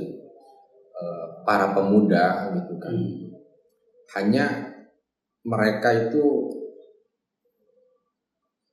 eh, 0.95 1.27
para 1.47 1.75
pemuda 1.75 2.55
gitu 2.59 2.75
kan. 2.79 2.95
Hanya 4.19 4.45
mereka 5.43 5.91
itu 5.91 6.23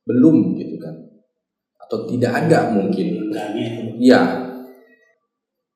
belum 0.06 0.58
gitu 0.58 0.76
kan. 0.78 0.94
Atau 1.82 2.06
tidak 2.10 2.46
ada 2.46 2.70
mungkin. 2.70 3.30
Iya. 3.98 4.39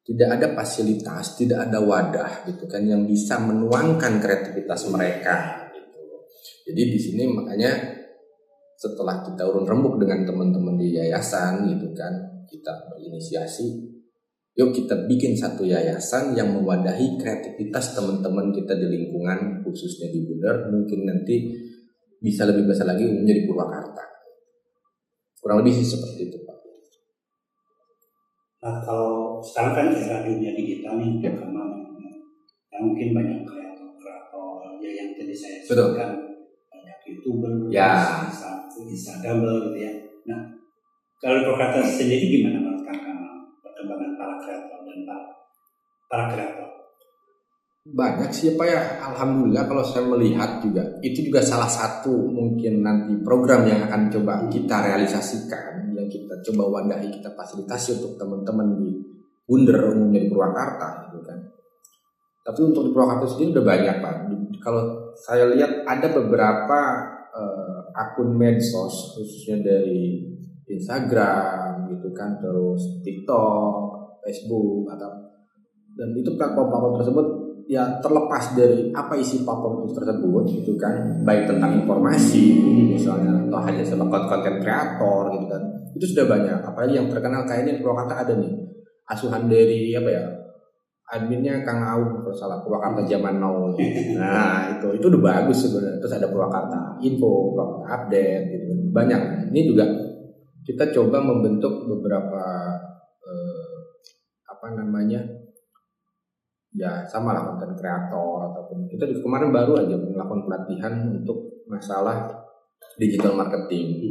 Tidak 0.05 0.29
ada 0.29 0.53
fasilitas, 0.53 1.33
tidak 1.41 1.69
ada 1.69 1.81
wadah 1.81 2.45
gitu 2.45 2.69
kan 2.69 2.85
yang 2.85 3.09
bisa 3.09 3.41
menuangkan 3.41 4.21
kreativitas 4.21 4.85
mereka 4.93 5.65
gitu. 5.73 6.01
Jadi 6.69 6.83
di 6.93 6.99
sini 7.01 7.25
makanya 7.33 7.73
setelah 8.77 9.25
kita 9.25 9.49
urun 9.49 9.65
rembuk 9.65 9.97
dengan 9.97 10.29
teman-teman 10.29 10.77
di 10.77 10.93
yayasan 10.93 11.65
gitu 11.73 11.97
kan, 11.97 12.45
kita 12.45 12.85
berinisiasi 12.93 13.95
Yuk 14.55 14.71
kita 14.71 15.11
bikin 15.11 15.35
satu 15.35 15.67
yayasan 15.67 16.31
yang 16.39 16.55
mewadahi 16.55 17.19
kreativitas 17.19 17.99
teman-teman 17.99 18.55
kita 18.55 18.79
di 18.79 18.87
lingkungan 18.87 19.67
khususnya 19.67 20.15
di 20.15 20.23
Bunder 20.23 20.71
mungkin 20.71 21.11
nanti 21.11 21.51
bisa 22.23 22.47
lebih 22.47 22.71
besar 22.71 22.87
lagi 22.87 23.03
umumnya 23.03 23.35
di 23.35 23.43
Purwakarta. 23.51 24.05
Kurang 25.43 25.59
lebih 25.67 25.75
sih 25.83 25.99
seperti 25.99 26.31
itu 26.31 26.39
Pak. 26.47 26.59
Nah, 28.63 28.79
kalau 28.87 29.14
sekarang 29.45 29.73
kan 29.77 29.87
era 29.93 30.25
dunia 30.25 30.53
digital 30.57 30.97
nih, 30.97 31.21
karena 31.21 31.63
yang 32.73 32.83
mungkin 32.91 33.09
banyak 33.15 33.39
kreator-kreator 33.45 34.81
ya 34.83 34.91
yang 34.91 35.09
tadi 35.15 35.35
saya 35.37 35.57
sebutkan 35.63 36.11
banyak 36.73 36.99
youtuber, 37.07 37.53
Ya. 37.71 38.25
Insta- 38.27 38.67
Instagramer 38.75 39.71
gitu 39.71 39.79
ya. 39.79 39.93
Nah, 40.27 40.41
kalau 41.23 41.45
Purwakarta 41.47 41.87
sendiri 41.87 42.27
gimana 42.27 42.59
menurut 42.59 42.83
Kamal 42.83 43.55
perkembangan 43.63 44.11
para 44.19 44.35
kreator 44.43 44.79
dan 44.83 44.99
para, 45.07 45.25
para 46.11 46.25
kreator? 46.35 46.69
Banyak 47.85 48.33
sih 48.33 48.57
Pak 48.57 48.65
ya, 48.67 48.81
Alhamdulillah 49.13 49.69
kalau 49.69 49.85
saya 49.85 50.09
melihat 50.09 50.57
juga 50.65 50.81
itu 51.05 51.21
juga 51.29 51.45
salah 51.45 51.69
satu 51.69 52.17
mungkin 52.33 52.81
nanti 52.81 53.13
program 53.21 53.69
yang 53.69 53.85
akan 53.85 54.09
coba 54.09 54.49
kita 54.49 54.89
realisasikan, 54.89 55.93
yang 55.93 56.09
kita 56.09 56.33
coba 56.49 56.81
wadahi, 56.81 57.13
kita 57.13 57.29
fasilitasi 57.37 58.01
untuk 58.01 58.17
teman-teman 58.17 58.81
di 58.81 58.89
Bunder 59.45 59.93
umumnya 59.93 60.25
di 60.25 60.29
Purwakarta 60.33 61.09
gitu 61.09 61.21
kan. 61.21 61.39
Tapi 62.45 62.61
untuk 62.65 62.89
di 62.89 62.91
Purwakarta 62.93 63.25
sendiri 63.29 63.61
udah 63.61 63.65
banyak 63.65 63.97
Pak. 64.01 64.15
Kalau 64.61 64.83
saya 65.17 65.49
lihat 65.53 65.85
ada 65.85 66.09
beberapa 66.13 66.81
eh, 67.33 67.81
akun 67.93 68.37
medsos 68.37 69.17
khususnya 69.17 69.61
dari 69.61 70.25
Instagram 70.65 71.93
gitu 71.93 72.09
kan, 72.17 72.41
terus 72.41 73.05
TikTok, 73.05 73.73
Facebook 74.25 74.89
atau 74.97 75.35
dan 75.95 76.11
itu 76.19 76.35
platform-platform 76.35 76.95
tersebut 76.99 77.27
ya 77.65 77.97
terlepas 78.05 78.53
dari 78.53 78.93
apa 78.93 79.17
isi 79.17 79.41
platform 79.41 79.89
tersebut 79.89 80.45
gitu 80.53 80.77
kan 80.77 81.25
baik 81.25 81.49
tentang 81.49 81.81
informasi 81.81 82.61
misalnya 82.93 83.41
atau 83.49 83.61
hanya 83.65 83.81
sebagai 83.81 84.29
konten 84.29 84.61
kreator 84.61 85.33
gitu 85.33 85.47
kan 85.49 85.63
itu 85.97 86.05
sudah 86.13 86.25
banyak 86.29 86.59
apalagi 86.61 87.01
yang 87.01 87.09
terkenal 87.09 87.49
kayaknya 87.49 87.79
di 87.79 87.81
Purwakarta 87.81 88.15
ada 88.27 88.35
nih 88.37 88.53
asuhan 89.09 89.47
dari 89.49 89.93
apa 89.93 90.11
ya 90.11 90.25
adminnya 91.15 91.61
Kang 91.63 91.85
Aung 91.85 92.25
kalau 92.25 92.35
salah 92.35 92.59
Purwakarta 92.65 93.05
zaman 93.05 93.37
now. 93.37 93.71
Nah 94.17 94.79
itu 94.79 94.89
itu 94.97 95.07
udah 95.13 95.23
bagus 95.23 95.69
sebenarnya. 95.69 96.01
Terus 96.01 96.15
ada 96.17 96.27
Purwakarta 96.33 96.97
info 97.05 97.53
Purwakarta 97.53 97.87
update 97.87 98.45
gitu 98.51 98.65
kan. 98.73 98.79
Banyak. 98.91 99.21
Ini 99.53 99.61
juga 99.69 99.85
kita 100.65 100.89
coba 100.97 101.21
membentuk 101.21 101.85
beberapa 101.85 102.45
eh, 103.21 103.77
apa 104.49 104.67
namanya 104.73 105.21
ya 106.75 107.07
sama 107.07 107.37
lah 107.37 107.55
konten 107.55 107.77
kreator 107.79 108.51
ataupun 108.51 108.91
kita 108.91 109.07
kemarin 109.23 109.55
baru 109.55 109.87
aja 109.87 109.95
melakukan 109.95 110.43
pelatihan 110.49 110.95
untuk 111.13 111.63
masalah 111.69 112.33
digital 112.97 113.37
marketing. 113.37 114.03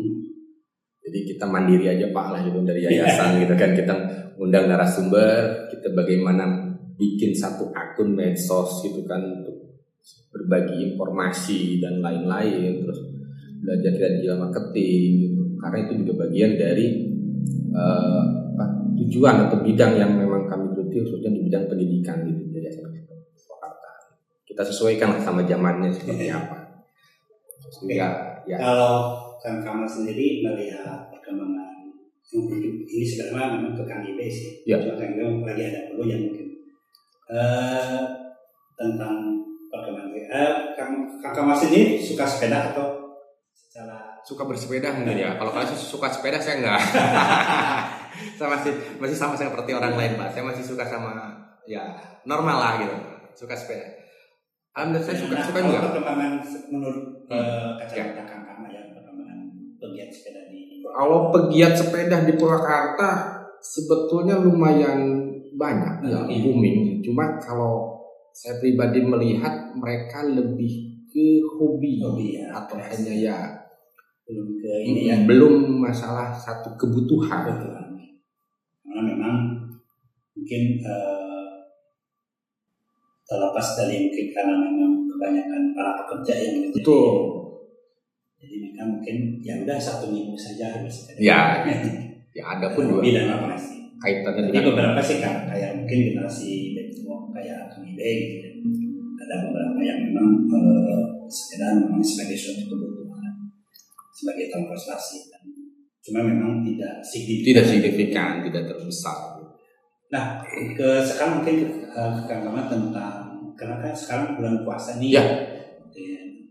Jadi 1.14 1.30
kita 1.30 1.46
mandiri 1.46 1.94
aja 1.94 2.10
pak 2.10 2.26
lah 2.34 2.42
gitu 2.42 2.58
dari 2.66 2.90
yayasan 2.90 3.46
gitu 3.46 3.54
kan. 3.54 3.78
Kita 3.78 3.94
undang 4.42 4.66
narasumber 4.66 5.70
kita 5.70 5.94
bagaimana 5.94 6.74
bikin 6.98 7.38
satu 7.38 7.70
akun 7.70 8.18
medsos 8.18 8.82
gitu 8.82 9.06
kan 9.06 9.22
untuk 9.22 9.78
berbagi 10.34 10.90
informasi 10.90 11.78
dan 11.78 12.02
lain-lain 12.02 12.82
terus 12.82 12.98
belajar 13.62 13.94
digital 13.94 14.50
marketing 14.50 15.30
gitu. 15.30 15.42
Karena 15.62 15.78
itu 15.86 15.92
juga 16.02 16.26
bagian 16.26 16.58
dari 16.58 16.88
eh, 17.78 18.24
apa, 18.58 18.66
tujuan 18.98 19.36
atau 19.46 19.62
bidang 19.62 19.94
yang 20.02 20.18
memang 20.18 20.50
kami 20.50 20.74
geluti 20.74 20.98
khususnya 20.98 21.30
di 21.30 21.46
bidang 21.46 21.70
pendidikan 21.70 22.26
gitu 22.26 22.42
di 22.50 22.58
Yayasan 22.58 22.90
Purwakarta 22.90 23.92
kita 24.50 24.66
sesuaikan 24.66 25.22
sama 25.22 25.46
zamannya 25.46 25.94
seperti 25.94 26.34
apa. 26.34 26.58
Sehingga 27.70 28.10
ya. 28.50 28.58
Kalau 28.58 29.23
Kang 29.44 29.60
Kamal 29.60 29.84
sendiri 29.84 30.40
melihat 30.40 31.12
perkembangan 31.12 31.92
ini 32.24 33.04
sebenarnya 33.04 33.60
memang 33.60 33.76
ke 33.76 33.84
Kang 33.84 34.00
Ibe 34.08 34.26
sih. 34.32 34.64
Ya. 34.64 34.80
Cuma 34.80 34.96
Kang 34.96 35.12
Ibe 35.20 35.44
lagi 35.44 35.64
ada 35.68 35.80
perlu 35.92 36.04
yang 36.08 36.22
mungkin 36.24 36.48
eh 37.28 38.00
tentang 38.80 39.16
perkembangan. 39.68 40.16
Eh, 40.16 40.52
Kang, 40.80 40.92
Kang 41.20 41.34
Kamal 41.36 41.56
sendiri 41.60 42.00
suka 42.00 42.24
sepeda 42.24 42.72
atau 42.72 43.04
secara 43.52 44.22
suka 44.24 44.48
bersepeda 44.48 44.94
mungkin 44.96 45.20
ya 45.20 45.36
kalau 45.36 45.52
kalian 45.52 45.76
suka 45.76 46.08
sepeda 46.08 46.38
saya 46.40 46.62
enggak 46.64 46.80
saya 48.38 48.48
masih 48.54 48.72
masih 49.02 49.18
sama 49.18 49.36
seperti 49.36 49.74
orang 49.76 49.98
lain 50.00 50.14
pak 50.16 50.30
saya 50.32 50.46
masih 50.48 50.64
suka 50.64 50.86
sama 50.88 51.34
ya 51.68 51.92
normal 52.24 52.58
lah 52.62 52.74
gitu 52.80 52.96
suka 53.36 53.58
sepeda 53.58 53.84
alhamdulillah 54.78 55.06
saya 55.06 55.18
suka 55.20 55.34
Nah, 55.36 55.44
suka 55.44 55.60
kalau 55.60 55.70
juga 55.74 55.82
perkembangan 55.90 56.32
menurut 56.72 57.06
eh, 57.30 57.36
Ya. 57.36 57.84
kacamata 57.84 58.24
Kang 58.30 58.44
Kamal 58.46 58.70
ya 58.72 58.73
pegiat 59.94 60.10
sepeda 60.10 60.42
di 60.50 60.60
kalau 60.84 61.20
pegiat 61.30 61.74
sepeda 61.78 62.18
di 62.26 62.34
Purwakarta 62.34 63.10
sebetulnya 63.62 64.42
lumayan 64.42 65.30
banyak 65.54 66.10
ya 66.10 66.26
Banyak, 66.26 66.34
ya. 66.34 66.38
booming 66.42 66.78
cuma 67.06 67.38
kalau 67.38 67.94
saya 68.34 68.58
pribadi 68.58 69.06
melihat 69.06 69.78
mereka 69.78 70.26
lebih 70.26 71.06
ke 71.14 71.46
hobi, 71.46 72.02
Hobi, 72.02 72.42
ya. 72.42 72.50
atau 72.50 72.82
hanya 72.82 73.14
ya 73.14 73.38
belum 74.26 74.58
ke 74.58 74.72
ini 74.82 75.14
ya. 75.14 75.22
belum 75.30 75.78
masalah 75.78 76.34
satu 76.34 76.74
kebutuhan 76.74 77.46
Kebetulan. 77.46 77.88
Karena 78.82 79.02
memang 79.14 79.36
mungkin 80.34 80.64
eh, 80.82 81.54
terlepas 83.30 83.68
dari 83.78 84.10
mungkin 84.10 84.26
karena 84.34 84.54
memang 84.58 84.92
kebanyakan 85.06 85.62
para 85.78 85.92
pekerja 86.02 86.34
yang 86.42 86.56
betul 86.74 87.43
Jadi 88.44 88.56
mereka 88.60 88.84
mungkin 88.84 89.16
ya 89.40 89.56
udah 89.64 89.78
satu 89.80 90.12
minggu 90.12 90.36
saja 90.36 90.84
bersepeda. 90.84 91.20
Ya, 91.24 91.64
ya 92.36 92.44
ada 92.44 92.76
pun 92.76 92.92
juga 92.92 93.10
dan 93.16 93.40
apa 93.40 93.56
sih. 93.56 93.80
kaitannya 94.04 94.52
Jadi 94.52 94.52
dengan 94.52 94.68
beberapa 94.76 95.00
sih 95.00 95.18
kan 95.24 95.48
kayak 95.48 95.80
mungkin 95.80 95.98
generasi 96.12 96.76
baby 96.76 97.08
boom 97.08 97.32
kayak 97.32 97.72
Ide 97.72 98.12
gitu 98.20 98.44
ya. 98.44 98.52
Ada 99.24 99.36
beberapa 99.48 99.80
yang 99.80 100.00
memang 100.12 100.28
eh, 100.52 101.02
sepeda 101.32 101.80
memang 101.80 102.04
sebagai 102.04 102.36
suatu 102.36 102.68
kebutuhan 102.68 103.48
sebagai 104.12 104.52
dan 104.52 105.44
cuma 106.04 106.20
memang 106.20 106.60
tidak 106.68 107.00
signifikan. 107.00 107.48
tidak 107.48 107.66
signifikan 107.72 108.32
tidak 108.44 108.64
terbesar 108.68 109.34
Nah, 110.14 110.46
ke 110.46 110.90
sekarang 111.02 111.42
mungkin 111.42 111.56
ke, 111.66 111.90
eh, 111.90 112.12
ke 112.22 112.22
Kang 112.30 112.70
tentang 112.70 113.34
karena 113.58 113.76
kan 113.82 113.94
sekarang 113.98 114.38
bulan 114.38 114.62
puasa 114.62 115.02
nih. 115.02 115.18
Ya. 115.18 115.26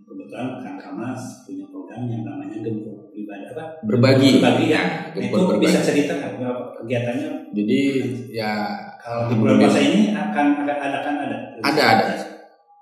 Kebetulan 0.03 0.59
Kang 0.67 0.99
punya 1.47 1.62
program 1.93 2.09
yang 2.09 2.23
namanya 2.25 2.57
Gempur 2.65 2.97
Pribadi 3.13 3.45
apa? 3.53 3.65
berbagi 3.85 4.31
Berbagi 4.41 4.67
ya. 4.73 4.83
itu 5.13 5.29
berbagi 5.29 5.65
bisa 5.69 5.81
cerita 5.85 6.13
nggak 6.17 6.57
kegiatannya? 6.81 7.31
jadi 7.53 7.81
ya 8.33 8.53
Kalau 9.03 9.29
di 9.29 9.35
bulan 9.37 9.57
puasa 9.61 9.81
ini 9.83 10.01
akan 10.17 10.47
akan 10.65 10.79
ada 10.81 10.99
kan 11.05 11.15
ada? 11.21 11.37
Ada, 11.61 11.83
ada. 11.85 12.05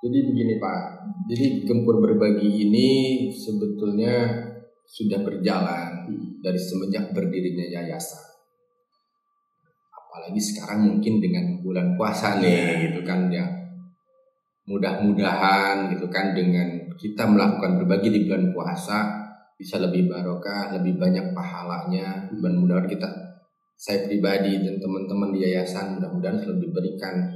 jadi 0.01 0.19
begini 0.31 0.55
pak 0.63 0.81
jadi 1.27 1.47
gempur 1.67 1.99
berbagi 1.99 2.71
ini 2.71 2.89
sebetulnya 3.35 4.47
sudah 4.87 5.23
berjalan 5.23 6.07
dari 6.43 6.59
semenjak 6.59 7.11
berdirinya 7.11 7.67
yayasan 7.67 8.23
apalagi 9.91 10.41
sekarang 10.41 10.87
mungkin 10.87 11.23
dengan 11.23 11.63
bulan 11.63 11.95
puasa 11.99 12.39
nih 12.43 12.91
gitu 12.91 13.03
kan 13.07 13.31
ya 13.31 13.47
mudah-mudahan 14.71 15.91
gitu 15.95 16.07
kan 16.07 16.31
dengan 16.31 16.80
kita 17.01 17.25
melakukan 17.25 17.81
berbagi 17.81 18.13
di 18.13 18.21
bulan 18.29 18.53
puasa 18.53 18.99
bisa 19.57 19.81
lebih 19.81 20.13
barokah, 20.13 20.77
lebih 20.77 21.01
banyak 21.01 21.33
pahalanya 21.33 22.29
dan 22.29 22.53
mudah-mudahan 22.61 22.89
kita 22.89 23.09
saya 23.81 24.05
pribadi 24.05 24.61
dan 24.61 24.77
teman-teman 24.77 25.33
di 25.33 25.41
yayasan 25.49 25.97
mudah-mudahan 25.97 26.37
selalu 26.45 26.69
diberikan 26.69 27.33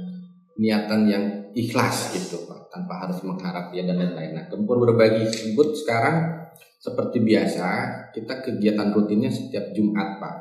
niatan 0.61 1.09
yang 1.09 1.25
ikhlas 1.57 2.13
gitu 2.13 2.45
Pak 2.45 2.69
tanpa 2.69 3.01
harus 3.01 3.25
mengharap 3.25 3.73
ya 3.73 3.81
dan 3.89 3.97
lain-lain. 3.97 4.37
Nah, 4.37 4.45
gempur 4.45 4.77
berbagi 4.77 5.25
tersebut 5.25 5.73
sekarang 5.73 6.45
seperti 6.77 7.25
biasa 7.25 7.67
kita 8.13 8.45
kegiatan 8.45 8.93
rutinnya 8.93 9.33
setiap 9.33 9.73
Jumat 9.73 10.21
Pak. 10.21 10.35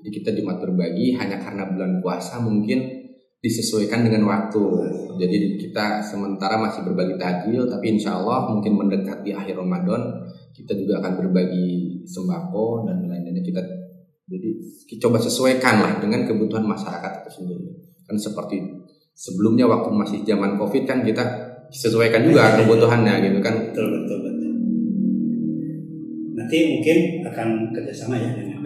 Jadi 0.00 0.08
kita 0.08 0.30
Jumat 0.32 0.64
berbagi 0.64 1.20
hanya 1.20 1.36
karena 1.36 1.68
bulan 1.68 2.00
puasa 2.00 2.40
mungkin 2.40 3.03
disesuaikan 3.44 4.08
dengan 4.08 4.24
waktu. 4.24 4.64
Jadi 5.20 5.60
kita 5.60 6.00
sementara 6.00 6.56
masih 6.56 6.88
berbagi 6.88 7.20
takjil, 7.20 7.68
tapi 7.68 7.92
insya 7.92 8.16
Allah 8.16 8.48
mungkin 8.48 8.80
mendekati 8.80 9.36
akhir 9.36 9.60
Ramadan 9.60 10.24
kita 10.56 10.72
juga 10.72 11.04
akan 11.04 11.12
berbagi 11.20 12.00
sembako 12.08 12.88
dan 12.88 13.04
lain-lainnya 13.04 13.44
kita 13.44 13.60
jadi 14.24 14.48
kita 14.88 15.00
coba 15.04 15.20
sesuaikan 15.20 15.84
lah 15.84 15.92
dengan 16.00 16.24
kebutuhan 16.24 16.64
masyarakat 16.64 17.12
itu 17.20 17.30
sendiri. 17.44 17.68
Kan 18.08 18.16
seperti 18.16 18.56
sebelumnya 19.12 19.68
waktu 19.68 19.92
masih 19.92 20.18
zaman 20.24 20.56
covid 20.56 20.88
kan 20.88 21.04
kita 21.04 21.20
sesuaikan 21.68 22.24
juga 22.24 22.56
kebutuhannya 22.56 23.20
gitu 23.28 23.38
kan. 23.44 23.54
Betul 23.68 23.86
betul 23.92 24.18
betul. 24.24 24.52
Nanti 26.34 26.58
mungkin 26.72 26.96
akan 27.28 27.48
kerjasama 27.76 28.16
ya 28.16 28.32
dengan 28.32 28.63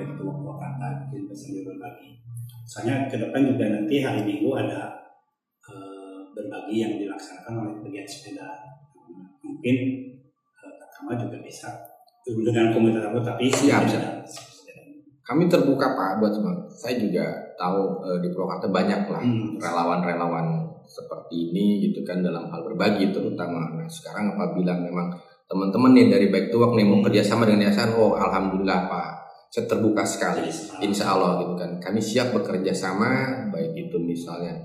Soalnya 2.68 3.08
ke 3.08 3.16
depan 3.16 3.48
juga 3.48 3.64
nanti 3.72 4.04
hari 4.04 4.20
Minggu 4.28 4.52
ada 4.52 4.92
eh, 5.64 6.20
berbagi 6.36 6.84
yang 6.84 7.00
dilaksanakan 7.00 7.64
oleh 7.64 7.74
pegiat 7.80 8.04
sepeda. 8.04 8.44
Mungkin 9.40 9.76
eh, 10.60 10.72
Kama 10.92 11.16
juga 11.16 11.40
bisa 11.40 11.72
dengan 12.28 12.68
komunitas 12.76 13.08
aku 13.08 13.24
tapi 13.24 13.48
Siap, 13.48 13.88
sepeda. 13.88 14.10
Kami 15.24 15.44
terbuka 15.48 15.96
Pak 15.96 16.20
buat 16.20 16.32
semua. 16.32 16.52
Saya 16.68 17.00
juga 17.00 17.24
tahu 17.56 18.04
eh, 18.04 18.18
di 18.20 18.28
Purwakarta 18.28 18.68
banyak 18.68 19.00
lah 19.08 19.22
Hmm. 19.24 19.56
relawan-relawan 19.56 20.68
seperti 20.88 21.52
ini 21.52 21.84
gitu 21.84 22.00
kan 22.04 22.20
dalam 22.20 22.48
hal 22.48 22.64
berbagi 22.64 23.12
terutama. 23.12 23.76
Nah 23.76 23.88
sekarang 23.88 24.32
apabila 24.32 24.72
memang 24.76 25.12
teman-teman 25.44 25.92
nih 25.96 26.08
dari 26.08 26.26
Back 26.28 26.52
to 26.52 26.60
Work 26.60 26.76
nih 26.76 26.84
mau 26.84 27.00
kerjasama 27.00 27.44
dengan 27.48 27.68
yayasan, 27.68 27.92
oh 27.96 28.16
alhamdulillah 28.16 28.88
Pak, 28.88 29.08
terbuka 29.52 30.04
sekali. 30.04 30.48
Insya 30.84 31.16
Allah 31.16 31.40
gitu 31.44 31.54
kan. 31.56 31.80
Kami 31.80 32.00
siap 32.00 32.36
bekerja 32.36 32.72
sama 32.76 33.44
baik 33.48 33.88
itu 33.88 33.96
misalnya 34.00 34.60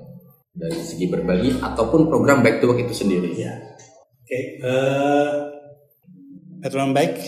dari 0.54 0.78
segi 0.78 1.10
berbagi 1.10 1.58
ataupun 1.58 2.12
program 2.12 2.46
Back 2.46 2.62
to 2.62 2.70
Work 2.70 2.86
itu 2.86 2.94
sendiri. 2.94 3.32
Ya. 3.34 3.54
Oke, 4.24 4.40
eh 4.62 5.32
Metronom 6.64 6.96
baik, 6.96 7.20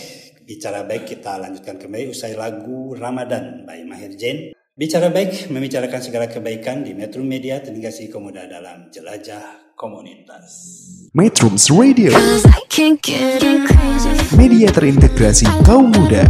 bicara 0.48 0.80
baik 0.88 1.12
kita 1.12 1.36
lanjutkan 1.36 1.76
kembali 1.76 2.08
usai 2.08 2.32
lagu 2.32 2.96
Ramadan 2.96 3.68
by 3.68 3.84
Mahir 3.84 4.16
Jain. 4.16 4.56
Bicara 4.72 5.12
baik, 5.12 5.52
membicarakan 5.52 6.00
segala 6.00 6.24
kebaikan 6.24 6.80
di 6.80 6.96
Metro 6.96 7.20
Media 7.20 7.60
Televisi 7.60 8.08
Komoda 8.08 8.48
dalam 8.48 8.88
jelajah 8.88 9.76
komunitas. 9.76 10.52
Metrums 11.12 11.68
Radio, 11.68 12.16
media 14.40 14.68
terintegrasi 14.72 15.44
kaum 15.68 15.92
muda. 15.92 16.24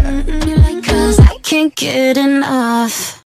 Cause 1.46 1.52
I 1.52 1.58
can't 1.58 1.74
get 1.76 2.16
enough. 2.16 3.24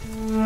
Ku 0.00 0.45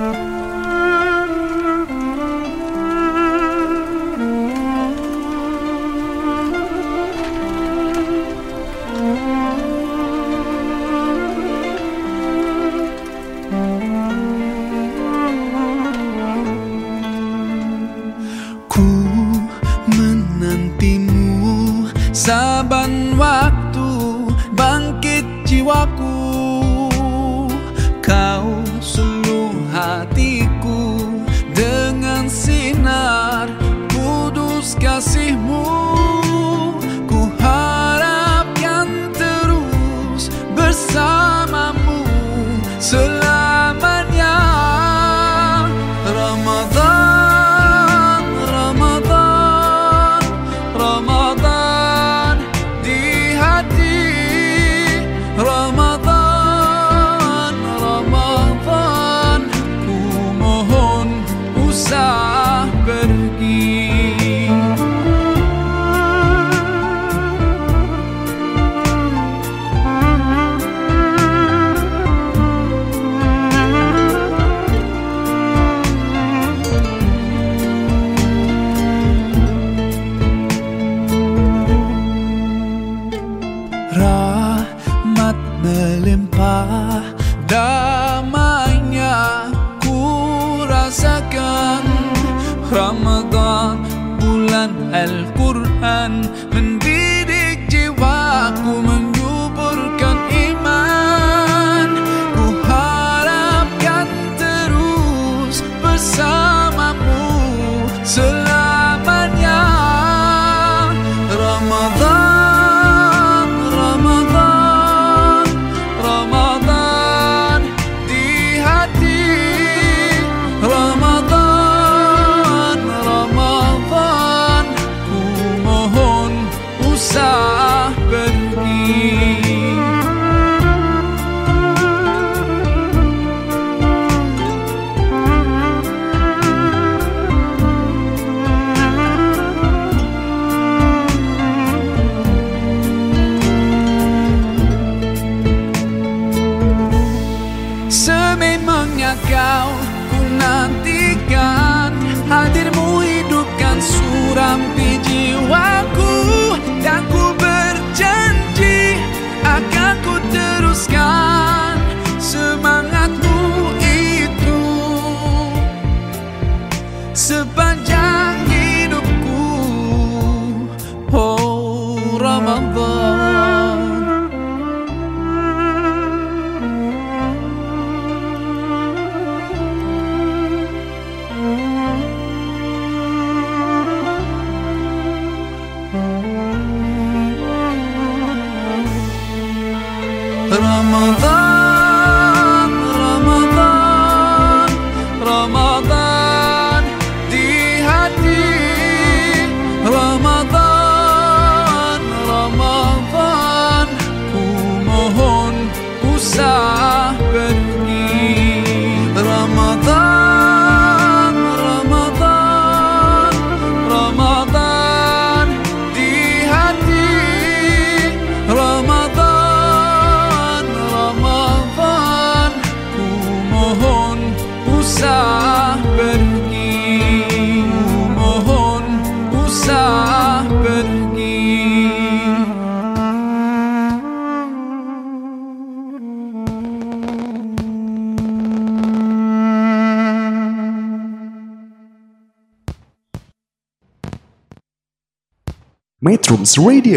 Metrums 246.01 246.57
Radio, 246.57 246.97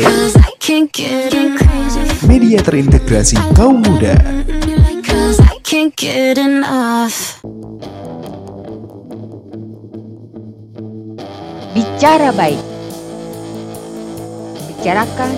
media 2.23 2.55
terintegrasi 2.63 3.35
kaum 3.51 3.83
muda. 3.83 4.15
Bicara 11.75 12.31
baik. 12.31 12.63
Bicarakan 14.71 15.31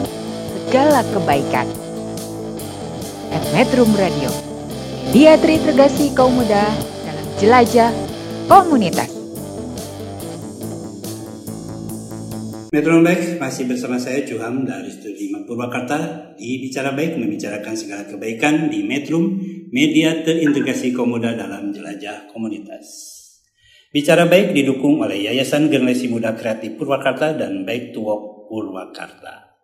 segala 0.54 1.02
kebaikan. 1.10 1.66
At 3.34 3.42
Metrum 3.50 3.90
Radio. 3.98 4.30
Dia 5.10 5.42
terintegrasi 5.42 6.14
kaum 6.14 6.38
muda 6.38 6.70
dalam 7.02 7.28
jelajah 7.42 7.90
komunitas. 8.46 9.15
Metro 12.76 13.00
Baik 13.00 13.40
masih 13.40 13.72
bersama 13.72 13.96
saya 13.96 14.28
Juham 14.28 14.68
dari 14.68 14.92
Studi 14.92 15.32
Purwakarta 15.32 16.36
di 16.36 16.60
Bicara 16.60 16.92
Baik 16.92 17.16
membicarakan 17.16 17.72
segala 17.72 18.04
kebaikan 18.04 18.68
di 18.68 18.84
Metrum 18.84 19.40
Media 19.72 20.12
Terintegrasi 20.20 20.92
Komuda 20.92 21.40
dalam 21.40 21.72
Jelajah 21.72 22.28
Komunitas. 22.36 22.84
Bicara 23.96 24.28
Baik 24.28 24.52
didukung 24.52 25.00
oleh 25.00 25.24
Yayasan 25.24 25.72
Generasi 25.72 26.12
Muda 26.12 26.36
Kreatif 26.36 26.76
Purwakarta 26.76 27.32
dan 27.40 27.64
Baik 27.64 27.96
to 27.96 28.04
Purwakarta. 28.52 29.56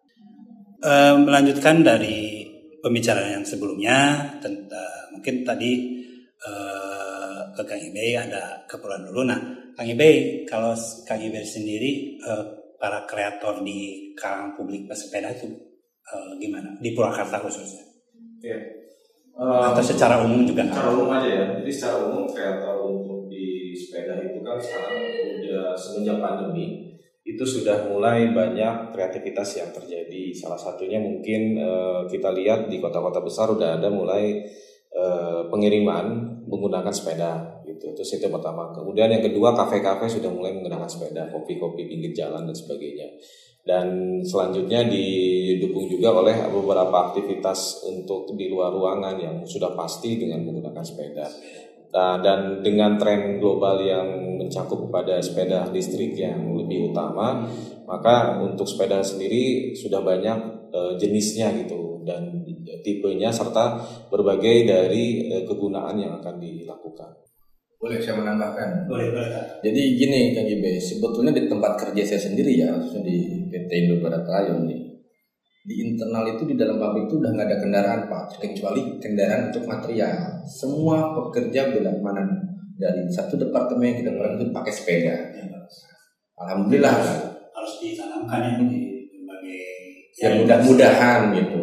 Eh, 0.80 1.16
melanjutkan 1.20 1.84
dari 1.84 2.48
pembicaraan 2.80 3.44
yang 3.44 3.44
sebelumnya, 3.44 4.24
tentang 4.40 5.12
mungkin 5.12 5.44
tadi 5.44 6.00
eh, 6.40 7.40
ke 7.60 7.62
Kang 7.68 7.84
Ibe 7.92 8.16
ada 8.16 8.64
keperluan 8.72 9.04
dulu. 9.12 9.28
Nah, 9.28 9.40
Kang 9.76 9.84
Ibe, 9.92 10.48
kalau 10.48 10.72
Kang 11.04 11.20
Ibe 11.20 11.44
sendiri 11.44 12.16
eh, 12.16 12.61
para 12.82 13.06
kreator 13.06 13.62
di 13.62 14.12
kalangan 14.18 14.58
publik 14.58 14.90
pesepeda 14.90 15.30
itu 15.30 15.46
eh, 16.02 16.32
gimana 16.42 16.74
di 16.82 16.98
Purwakarta 16.98 17.38
khususnya 17.38 17.92
Iya. 18.42 18.58
atau 19.42 19.82
secara 19.86 20.26
umum 20.26 20.44
juga 20.44 20.66
secara 20.66 20.90
umum 20.92 21.14
aja 21.14 21.30
ya. 21.30 21.46
Jadi 21.62 21.72
secara 21.72 21.96
umum 22.10 22.26
kreator 22.26 22.76
untuk 22.90 23.30
di 23.30 23.70
sepeda 23.78 24.18
itu 24.18 24.42
kan 24.42 24.58
sekarang 24.58 24.98
udah 25.40 25.78
semenjak 25.78 26.18
pandemi 26.18 26.90
itu 27.22 27.46
sudah 27.46 27.86
mulai 27.86 28.34
banyak 28.34 28.92
kreativitas 28.92 29.62
yang 29.62 29.70
terjadi. 29.70 30.34
Salah 30.34 30.58
satunya 30.58 30.98
mungkin 30.98 31.54
eh, 31.58 32.02
kita 32.10 32.34
lihat 32.34 32.66
di 32.68 32.82
kota-kota 32.82 33.22
besar 33.22 33.54
udah 33.54 33.78
ada 33.78 33.94
mulai 33.94 34.42
eh, 34.90 35.42
pengiriman 35.54 36.42
menggunakan 36.50 36.92
sepeda 36.92 37.61
gitu. 37.82 37.98
Terus 37.98 38.22
itu 38.22 38.30
pertama. 38.30 38.70
Kemudian 38.70 39.10
yang 39.10 39.26
kedua 39.26 39.58
kafe-kafe 39.58 40.06
sudah 40.06 40.30
mulai 40.30 40.54
menggunakan 40.54 40.86
sepeda, 40.86 41.34
kopi-kopi 41.34 41.90
pinggir 41.90 42.14
jalan 42.14 42.46
dan 42.46 42.54
sebagainya. 42.54 43.10
Dan 43.62 44.18
selanjutnya 44.22 44.86
didukung 44.86 45.90
juga 45.90 46.14
oleh 46.14 46.34
beberapa 46.50 47.10
aktivitas 47.10 47.86
untuk 47.90 48.34
di 48.38 48.50
luar 48.50 48.74
ruangan 48.74 49.18
yang 49.18 49.36
sudah 49.46 49.74
pasti 49.74 50.18
dengan 50.18 50.46
menggunakan 50.46 50.82
sepeda. 50.86 51.26
Nah, 51.92 52.24
dan 52.24 52.64
dengan 52.64 52.96
tren 52.96 53.38
global 53.38 53.84
yang 53.84 54.08
mencakup 54.40 54.88
kepada 54.88 55.20
sepeda 55.20 55.68
listrik 55.70 56.16
yang 56.16 56.56
lebih 56.56 56.90
utama, 56.90 57.46
maka 57.84 58.40
untuk 58.40 58.64
sepeda 58.64 59.04
sendiri 59.04 59.76
sudah 59.76 60.00
banyak 60.00 60.40
eh, 60.72 60.94
jenisnya 60.98 61.52
gitu 61.62 62.02
dan 62.08 62.42
tipenya 62.82 63.30
serta 63.30 63.78
berbagai 64.10 64.66
dari 64.66 65.30
eh, 65.30 65.44
kegunaan 65.46 66.00
yang 66.00 66.18
akan 66.18 66.42
dilakukan. 66.42 67.31
Boleh 67.82 67.98
saya 67.98 68.22
menambahkan? 68.22 68.86
boleh 68.86 69.10
boleh. 69.10 69.42
Jadi 69.66 69.82
gini 69.98 70.38
Kang 70.38 70.46
Ibe, 70.46 70.78
sebetulnya 70.78 71.34
di 71.34 71.50
tempat 71.50 71.82
kerja 71.82 72.14
saya 72.14 72.22
sendiri 72.30 72.62
ya, 72.62 72.78
khususnya 72.78 73.10
di 73.10 73.50
PT 73.50 73.70
Indo 73.74 73.96
Barat 74.06 74.22
Rayon 74.22 74.70
nih, 74.70 75.02
di 75.66 75.74
internal 75.90 76.30
itu 76.30 76.46
di 76.46 76.54
dalam 76.54 76.78
pabrik 76.78 77.10
itu 77.10 77.18
udah 77.18 77.34
nggak 77.34 77.48
ada 77.50 77.58
kendaraan 77.58 78.02
pak, 78.06 78.38
kecuali 78.38 79.02
kendaraan 79.02 79.50
untuk 79.50 79.66
material. 79.66 80.46
Semua 80.46 81.10
pekerja 81.18 81.74
bila 81.74 81.90
mana 82.06 82.22
dari 82.78 83.10
satu 83.10 83.34
departemen 83.42 83.90
yang 83.90 83.98
kita 84.06 84.12
pernah 84.14 84.38
itu 84.38 84.46
pakai 84.54 84.74
sepeda. 84.74 85.16
Alhamdulillah 86.38 86.94
harus 87.62 87.74
ditanamkan 87.78 88.58
itu 88.58 88.64
di 88.66 88.80
berbagai 89.14 89.62
ya 90.18 90.30
mudah-mudahan 90.42 91.30
gitu 91.38 91.62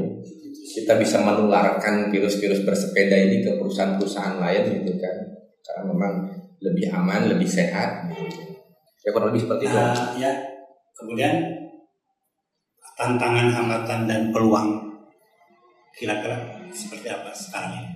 kita 0.79 0.95
bisa 0.95 1.19
menularkan 1.19 2.15
virus-virus 2.15 2.63
bersepeda 2.63 3.19
ini 3.19 3.43
ke 3.43 3.59
perusahaan-perusahaan 3.59 4.39
lain 4.39 4.63
gitu 4.79 4.95
kan 5.03 5.17
karena 5.65 5.83
memang 5.91 6.13
lebih 6.59 6.87
aman 6.91 7.31
lebih 7.31 7.47
sehat 7.47 8.07
ya 9.03 9.09
kurang 9.11 9.31
lebih 9.31 9.47
seperti 9.47 9.65
itu 9.71 9.77
Nah, 9.79 9.95
ya 10.19 10.33
Kemudian 10.99 11.31
tantangan, 12.99 13.55
hambatan 13.55 14.11
dan 14.11 14.35
peluang 14.35 14.83
kira-kira 15.95 16.59
seperti 16.75 17.07
apa 17.07 17.31
sekarang 17.31 17.79
ini? 17.79 17.91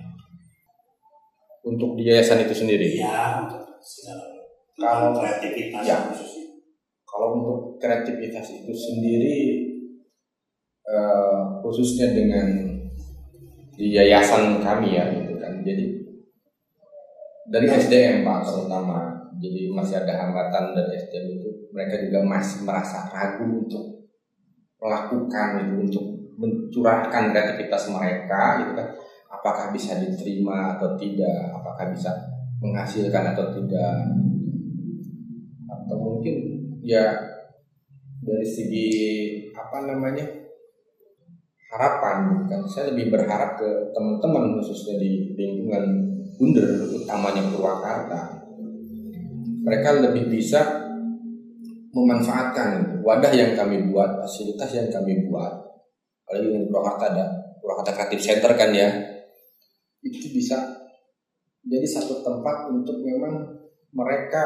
Untuk 1.67 1.99
di 1.99 2.07
yayasan 2.07 2.47
itu 2.47 2.55
sendiri. 2.55 2.95
Ya, 2.95 3.43
untuk 3.43 3.59
Kalau- 4.79 5.19
kreativitas 5.19 5.83
Ya. 5.83 5.99
khususnya. 6.07 6.47
Kalau 7.03 7.27
untuk 7.39 7.59
kreativitas 7.77 8.47
itu 8.55 8.71
sendiri 8.71 9.35
eh, 10.83 11.39
khususnya 11.63 12.11
dengan 12.11 12.47
di 13.75 13.95
yayasan 13.95 14.59
kami 14.59 14.95
ya 14.99 15.11
gitu 15.11 15.35
kan. 15.39 15.59
Jadi 15.63 16.02
dari 17.53 17.69
SDM 17.69 18.25
Pak 18.25 18.49
terutama. 18.49 19.13
Jadi 19.37 19.69
masih 19.69 20.01
ada 20.01 20.13
hambatan 20.25 20.73
dari 20.73 20.97
SDM 20.97 21.37
itu 21.37 21.49
mereka 21.69 22.01
juga 22.01 22.25
masih 22.25 22.65
merasa 22.65 23.05
ragu 23.13 23.45
untuk 23.45 24.09
melakukan 24.81 25.61
itu 25.61 25.75
untuk 25.85 26.05
mencurahkan 26.41 27.29
kreativitas 27.29 27.93
mereka 27.93 28.65
gitu 28.65 28.71
kan. 28.73 28.89
Apakah 29.29 29.69
bisa 29.69 30.01
diterima 30.01 30.77
atau 30.77 30.97
tidak? 30.97 31.53
Apakah 31.53 31.93
bisa 31.93 32.09
menghasilkan 32.57 33.37
atau 33.37 33.53
tidak? 33.53 33.93
Atau 35.69 35.97
mungkin 36.01 36.35
ya 36.81 37.05
dari 38.23 38.47
segi 38.47 38.89
apa 39.51 39.83
namanya 39.83 40.25
harapan 41.73 42.45
kan 42.47 42.61
saya 42.69 42.93
lebih 42.93 43.11
berharap 43.11 43.57
ke 43.57 43.91
teman-teman 43.91 44.55
khususnya 44.61 45.01
di 45.01 45.33
lingkungan 45.35 46.02
Bunder 46.37 46.89
utamanya 46.89 47.43
Purwakarta. 47.53 48.41
Mereka 49.63 49.89
lebih 50.03 50.27
bisa 50.27 50.59
memanfaatkan 51.93 52.99
wadah 53.05 53.31
yang 53.31 53.53
kami 53.53 53.87
buat 53.93 54.19
fasilitas 54.25 54.69
yang 54.73 54.89
kami 54.89 55.29
buat. 55.29 55.53
Apalagi 56.25 56.47
di 56.49 56.67
Purwakarta 56.67 57.05
ada 57.13 57.25
Purwakarta 57.61 57.91
Creative 57.95 58.23
Center 58.23 58.51
kan 58.57 58.73
ya. 58.73 58.89
Itu 60.03 60.33
bisa 60.33 60.57
jadi 61.63 61.87
satu 61.87 62.25
tempat 62.25 62.73
untuk 62.73 62.99
memang 63.05 63.47
mereka 63.93 64.43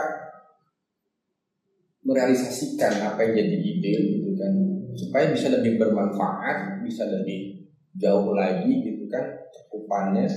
merealisasikan 2.05 3.03
apa 3.03 3.25
yang 3.25 3.33
jadi 3.41 3.57
ide 3.57 3.93
gitu 4.19 4.31
kan. 4.37 4.53
Supaya 4.97 5.29
bisa 5.31 5.49
lebih 5.53 5.77
bermanfaat 5.81 6.83
bisa 6.83 7.05
lebih 7.07 7.67
jauh 7.97 8.31
lagi 8.37 8.69
gitu 8.85 9.09
kan 9.09 9.25
cakupannya 9.49 10.29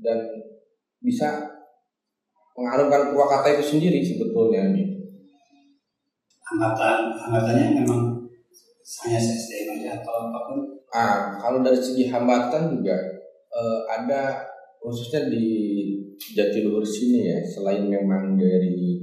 dan 0.00 0.18
bisa 1.00 1.48
mengharumkan 2.56 3.12
Purwakarta 3.12 3.56
itu 3.56 3.64
sendiri 3.76 4.04
sebetulnya 4.04 4.68
gitu. 4.76 5.00
Hambatan, 6.50 7.14
hambatannya 7.14 7.66
memang 7.80 8.20
hanya 9.06 9.18
SDM 9.22 9.80
aja 9.80 10.02
atau 10.02 10.28
apa 10.28 10.38
pun. 10.50 10.58
Ah, 10.90 11.38
kalau 11.38 11.62
dari 11.62 11.78
segi 11.78 12.10
hambatan 12.10 12.74
juga 12.74 12.98
eh, 13.54 13.80
ada 13.86 14.42
khususnya 14.82 15.30
di 15.30 15.46
Jatiluhur 16.20 16.84
sini 16.84 17.32
ya 17.32 17.38
selain 17.40 17.88
memang 17.88 18.36
dari 18.36 19.00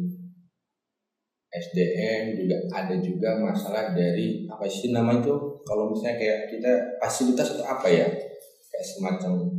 SDM 1.50 2.38
juga 2.38 2.58
ada 2.70 2.96
juga 3.02 3.42
masalah 3.42 3.98
dari 3.98 4.46
apa 4.46 4.68
sih 4.70 4.94
nama 4.94 5.18
itu? 5.18 5.34
Kalau 5.66 5.90
misalnya 5.90 6.22
kayak 6.22 6.40
kita 6.54 6.72
fasilitas 7.02 7.58
atau 7.58 7.66
apa 7.66 7.88
ya? 7.90 8.06
Kayak 8.70 8.86
semacam 8.86 9.57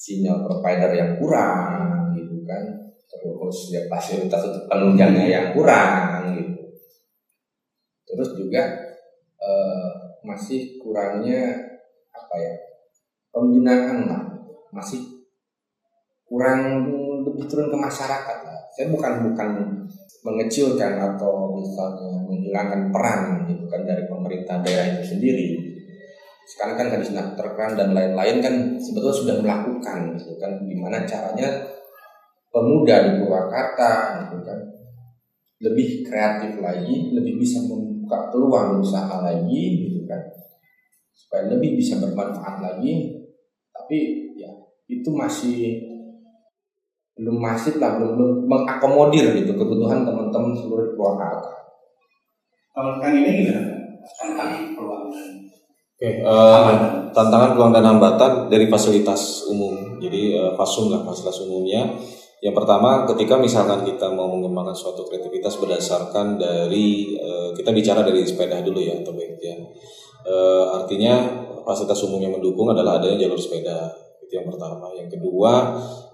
sinyal 0.00 0.48
provider 0.48 0.96
yang 0.96 1.10
kurang 1.20 2.16
gitu 2.16 2.40
kan. 2.48 2.64
Terus 3.04 3.68
ya 3.68 3.84
fasilitas 3.92 4.40
untuk 4.48 4.64
penunjangnya 4.72 5.26
yang 5.28 5.46
kurang 5.52 6.24
gitu. 6.32 6.64
Terus 8.08 8.32
juga 8.32 8.62
eh, 9.36 9.88
masih 10.24 10.80
kurangnya 10.80 11.52
apa 12.16 12.34
ya 12.40 12.54
pembinaan 13.28 14.08
lah. 14.08 14.24
Masih 14.72 15.04
kurang 16.24 16.88
lebih 17.20 17.44
turun 17.44 17.68
ke 17.68 17.76
masyarakat 17.76 18.38
lah. 18.48 18.58
Saya 18.72 18.88
bukan 18.88 19.28
bukan 19.28 19.48
mengecilkan 20.24 20.96
atau 20.96 21.52
misalnya 21.60 22.24
menghilangkan 22.24 22.88
peran 22.88 23.44
gitu 23.48 23.64
kan 23.68 23.84
dari 23.84 24.04
pemerintah 24.08 24.60
daerah 24.64 24.96
itu 24.96 25.16
sendiri 25.16 25.69
sekarang 26.50 26.74
kan 26.74 26.88
hadis 26.98 27.14
terkeran 27.14 27.78
dan 27.78 27.94
lain-lain 27.94 28.42
kan 28.42 28.54
sebetulnya 28.82 29.16
sudah 29.22 29.36
melakukan 29.38 30.18
gitu 30.18 30.34
kan. 30.42 30.50
Gimana 30.66 31.06
caranya 31.06 31.48
pemuda 32.50 32.94
di 33.06 33.10
Purwakarta 33.22 33.90
gitu 34.26 34.42
kan 34.42 34.58
lebih 35.60 36.08
kreatif 36.08 36.56
lagi 36.58 37.12
lebih 37.12 37.36
bisa 37.36 37.60
membuka 37.68 38.32
peluang 38.32 38.82
usaha 38.82 39.22
lagi 39.22 39.86
gitu 39.86 40.02
kan. 40.10 40.18
Supaya 41.14 41.46
lebih 41.54 41.78
bisa 41.78 42.02
bermanfaat 42.02 42.58
lagi. 42.58 43.14
Tapi 43.70 43.98
ya 44.34 44.50
itu 44.90 45.06
masih 45.14 45.86
belum 47.20 47.36
masif 47.36 47.76
lah 47.76 48.00
belum, 48.00 48.16
belum 48.16 48.32
mengakomodir 48.48 49.36
gitu 49.36 49.52
kebutuhan 49.54 50.02
teman-teman 50.02 50.56
seluruh 50.56 50.98
Purwakarta. 50.98 51.52
Kalau 52.74 52.98
kang 52.98 53.14
ini 53.14 53.46
gimana? 53.46 53.76
Tantangan 54.00 54.72
peluang 54.72 55.12
Oke, 56.00 56.16
eh, 56.16 56.72
tantangan 57.12 57.52
peluang 57.52 57.76
dan 57.76 57.84
hambatan 57.84 58.48
dari 58.48 58.72
fasilitas 58.72 59.44
umum. 59.52 60.00
Jadi 60.00 60.32
eh, 60.32 60.52
fasum 60.56 60.88
lah 60.88 61.04
fasilitas 61.04 61.44
umumnya. 61.44 61.92
Yang 62.40 62.56
pertama, 62.56 63.04
ketika 63.04 63.36
misalkan 63.36 63.84
kita 63.84 64.08
mau 64.08 64.24
mengembangkan 64.32 64.72
suatu 64.72 65.04
kreativitas 65.04 65.60
berdasarkan 65.60 66.40
dari 66.40 67.20
eh, 67.20 67.52
kita 67.52 67.76
bicara 67.76 68.00
dari 68.00 68.24
sepeda 68.24 68.64
dulu 68.64 68.80
ya, 68.80 68.96
atau 68.96 69.12
baik 69.12 69.44
ya. 69.44 69.52
Eh, 70.24 70.64
artinya 70.72 71.20
fasilitas 71.68 72.00
umum 72.08 72.16
yang 72.24 72.32
mendukung 72.32 72.72
adalah 72.72 72.96
adanya 72.96 73.28
jalur 73.28 73.36
sepeda. 73.36 73.92
Itu 74.24 74.40
yang 74.40 74.48
pertama. 74.48 74.88
Yang 74.96 75.20
kedua, 75.20 75.52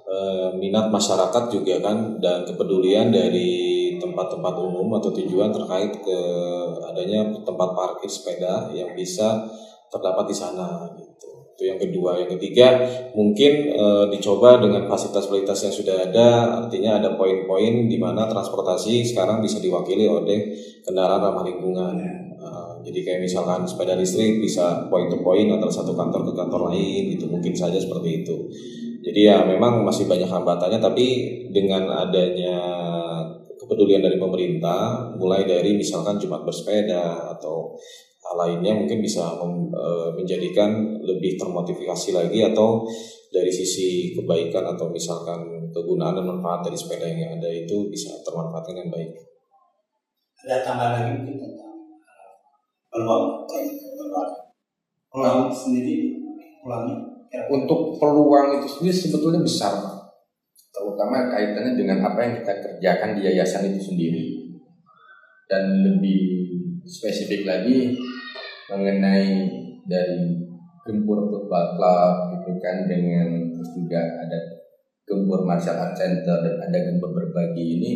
eh, 0.03 0.51
minat 0.59 0.91
masyarakat 0.91 1.47
juga 1.47 1.79
kan 1.79 2.19
dan 2.19 2.43
kepedulian 2.43 3.15
dari 3.15 3.95
tempat-tempat 4.03 4.55
umum 4.59 4.99
atau 4.99 5.15
tujuan 5.15 5.55
terkait 5.55 5.95
ke 6.03 6.19
adanya 6.91 7.31
tempat 7.47 7.71
parkir 7.71 8.11
sepeda 8.11 8.75
yang 8.75 8.91
bisa 8.99 9.47
terdapat 9.91 10.25
di 10.31 10.37
sana 10.37 10.91
gitu. 10.99 11.31
Itu 11.57 11.65
yang 11.65 11.81
kedua, 11.81 12.21
yang 12.21 12.29
ketiga 12.37 12.85
mungkin 13.17 13.73
e, 13.73 13.85
dicoba 14.13 14.61
dengan 14.61 14.85
fasilitas-fasilitas 14.93 15.59
yang 15.65 15.75
sudah 15.75 15.97
ada, 16.05 16.29
artinya 16.65 17.01
ada 17.01 17.17
poin-poin 17.17 17.89
di 17.89 17.97
mana 17.97 18.29
transportasi 18.29 19.01
sekarang 19.09 19.41
bisa 19.41 19.57
diwakili 19.57 20.05
oleh 20.05 20.53
kendaraan 20.85 21.25
ramah 21.25 21.49
lingkungan. 21.49 21.97
E, 22.37 22.49
jadi 22.85 22.99
kayak 23.01 23.21
misalkan 23.25 23.65
sepeda 23.65 23.97
listrik 23.97 24.37
bisa 24.45 24.85
point 24.93 25.09
to 25.09 25.25
point 25.25 25.49
antara 25.49 25.73
satu 25.73 25.97
kantor 25.97 26.29
ke 26.29 26.33
kantor 26.37 26.69
lain 26.69 27.17
gitu, 27.17 27.25
mungkin 27.33 27.57
saja 27.57 27.81
seperti 27.81 28.21
itu. 28.21 28.37
Jadi 29.07 29.21
ya 29.25 29.47
memang 29.49 29.81
masih 29.81 30.05
banyak 30.05 30.29
hambatannya, 30.29 30.77
tapi 30.83 31.07
dengan 31.55 31.89
adanya 31.89 32.59
kepedulian 33.57 34.05
dari 34.05 34.21
pemerintah, 34.21 35.11
mulai 35.17 35.49
dari 35.49 35.73
misalkan 35.75 36.21
Jumat 36.21 36.45
bersepeda 36.45 37.33
atau 37.39 37.75
lainnya 38.37 38.77
mungkin 38.77 39.01
bisa 39.01 39.41
mem- 39.41 39.73
eh, 39.73 40.09
menjadikan 40.13 41.01
lebih 41.01 41.41
termotivasi 41.41 42.13
lagi 42.13 42.45
atau 42.45 42.85
dari 43.33 43.51
sisi 43.51 44.15
kebaikan 44.15 44.65
atau 44.77 44.89
misalkan 44.89 45.69
kegunaan 45.75 46.17
dan 46.17 46.25
manfaat 46.25 46.71
dari 46.71 46.79
sepeda 46.79 47.05
yang 47.05 47.37
ada 47.37 47.51
itu 47.51 47.91
bisa 47.93 48.17
termanfaatkan 48.23 48.73
dengan 48.73 48.93
baik. 48.97 49.11
ada 50.47 50.63
tambahan 50.63 50.93
lagi 50.95 51.11
mungkin 51.21 51.37
tentang 51.43 51.75
uh, 52.07 52.33
peluang 52.93 53.25
peluang 53.51 54.31
peluang 55.11 55.41
sendiri 55.51 56.23
peluangnya 56.63 56.97
kira-kira 57.27 57.51
untuk 57.51 57.99
peluang 57.99 58.63
itu 58.63 58.69
sendiri 58.69 58.95
sebetulnya 58.95 59.43
besar 59.43 59.75
Pak. 59.83 59.97
terutama 60.71 61.33
kaitannya 61.33 61.75
dengan 61.75 61.99
apa 62.05 62.21
yang 62.23 62.33
kita 62.41 62.53
kerjakan 62.63 63.11
di 63.19 63.21
yayasan 63.27 63.75
itu 63.75 63.81
sendiri 63.91 64.23
dan 65.51 65.83
lebih 65.83 66.21
spesifik 66.87 67.43
lagi 67.43 67.99
mengenai 68.67 69.47
dari 69.87 70.43
gempur 70.87 71.31
football 71.31 71.79
club 71.79 72.13
gitu 72.35 72.59
kan 72.63 72.87
dengan 72.87 73.51
terus 73.55 73.71
juga 73.75 74.01
ada 74.23 74.39
gempur 75.07 75.47
martial 75.47 75.79
art 75.79 75.95
center 75.95 76.43
dan 76.43 76.55
ada 76.59 76.79
gempur 76.91 77.15
berbagi 77.15 77.79
ini 77.79 77.93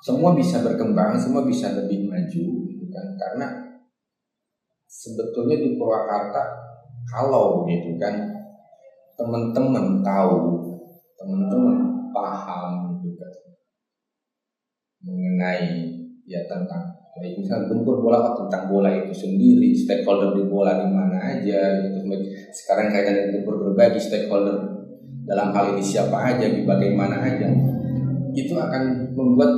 semua 0.00 0.32
bisa 0.36 0.62
berkembang 0.62 1.18
semua 1.18 1.42
bisa 1.42 1.72
lebih 1.74 2.06
maju 2.06 2.44
gitu 2.70 2.84
kan. 2.94 3.06
Karena 3.18 3.46
sebetulnya 4.86 5.60
di 5.60 5.76
Purwakarta 5.76 6.42
kalau 7.10 7.68
gitu 7.68 7.98
kan 8.00 8.14
teman-teman 9.16 10.00
tahu 10.04 10.62
teman-teman 11.16 11.76
paham 12.12 12.96
gitu 12.96 13.16
kan 13.16 13.32
mengenai 15.04 15.90
ya 16.26 16.44
tentang 16.48 16.95
baik 17.16 17.40
misal 17.40 17.64
gempur 17.64 18.04
bola 18.04 18.36
tentang 18.36 18.68
bola 18.68 18.92
itu 18.92 19.12
sendiri 19.12 19.72
stakeholder 19.72 20.36
di 20.36 20.44
bola 20.44 20.76
di 20.84 20.88
mana 20.92 21.16
aja 21.16 21.80
gitu. 21.80 22.04
Sekarang 22.52 22.92
kaitan 22.92 23.32
gempur 23.32 23.56
berbagi 23.56 23.96
stakeholder. 23.96 24.76
Dalam 25.26 25.50
hal 25.50 25.74
ini 25.74 25.82
siapa 25.82 26.14
aja 26.14 26.46
di 26.46 26.62
bagaimana 26.62 27.18
aja. 27.18 27.48
Itu 28.36 28.54
akan 28.54 29.16
membuat 29.16 29.52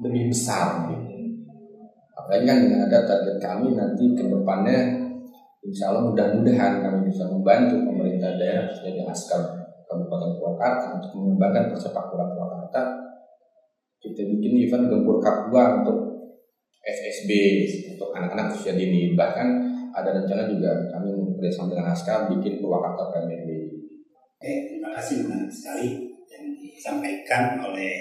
lebih 0.00 0.30
besar 0.30 0.86
gitu. 0.88 1.42
Apalagi 2.14 2.46
kan 2.46 2.58
ada 2.88 2.98
target 3.04 3.36
kami 3.42 3.74
nanti 3.74 4.14
ke 4.14 4.24
depannya 4.30 5.02
Insya 5.62 5.94
Allah 5.94 6.10
mudah-mudahan 6.10 6.82
kami 6.82 7.06
bisa 7.06 7.22
membantu 7.30 7.78
pemerintah 7.86 8.34
daerah 8.34 8.66
khususnya 8.66 8.98
di 8.98 9.02
Askar 9.06 9.42
Kabupaten 9.86 10.34
Purwakarta 10.34 10.98
untuk 10.98 11.10
mengembangkan 11.22 11.70
persepak 11.70 12.10
bola 12.10 12.34
Purwakarta. 12.34 12.82
Kita 14.02 14.26
bikin 14.26 14.58
event 14.66 14.90
gempur 14.90 15.22
cup 15.22 15.54
2 15.54 15.86
untuk 15.86 16.11
FSB 16.82 17.30
untuk 17.94 18.10
anak-anak 18.10 18.58
usia 18.58 18.74
dini. 18.74 19.14
Bahkan 19.14 19.48
ada 19.94 20.10
rencana 20.10 20.50
juga 20.50 20.72
kami 20.90 21.14
bekerjasama 21.32 21.72
dengan 21.72 21.86
Askar 21.94 22.26
bikin 22.32 22.58
Premier 22.58 23.42
League. 23.46 23.70
Oke, 24.42 24.52
terima 24.66 24.90
kasih 24.98 25.22
menarik 25.22 25.52
sekali 25.54 25.88
yang 26.26 26.44
disampaikan 26.58 27.62
oleh 27.62 27.92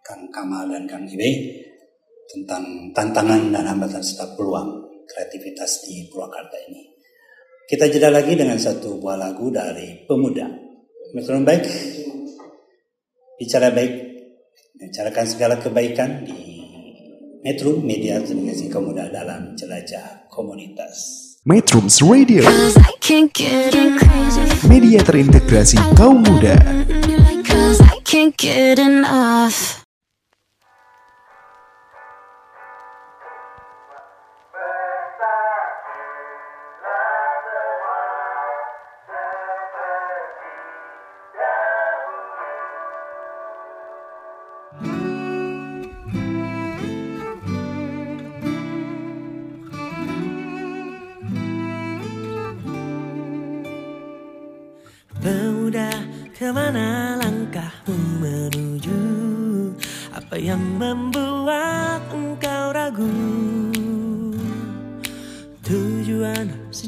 Kang 0.00 0.24
Kamal 0.32 0.72
dan 0.72 0.88
Kang 0.88 1.04
Ibe 1.04 1.30
tentang 2.30 2.64
tantangan 2.96 3.52
dan 3.52 3.64
hambatan 3.68 4.00
serta 4.00 4.32
peluang 4.38 4.80
kreativitas 5.04 5.84
di 5.84 6.08
Purwakarta 6.08 6.56
ini. 6.70 6.88
Kita 7.68 7.86
jeda 7.86 8.10
lagi 8.10 8.34
dengan 8.34 8.58
satu 8.58 8.98
buah 8.98 9.18
lagu 9.18 9.52
dari 9.52 10.06
Pemuda. 10.06 10.46
Metron 11.14 11.42
baik, 11.42 11.66
bicara 13.38 13.74
baik, 13.74 13.94
bicarakan 14.78 15.26
segala 15.26 15.54
kebaikan 15.58 16.22
di 16.22 16.49
Metro 17.40 17.72
Media 17.80 18.20
Televisi 18.20 18.68
Pemuda 18.68 19.08
dalam 19.08 19.56
jelajah 19.56 20.28
komunitas. 20.28 21.24
Metrums 21.48 22.04
Radio, 22.04 22.44
media 24.68 25.00
terintegrasi 25.00 25.80
kaum 25.96 26.20
muda. 26.20 26.60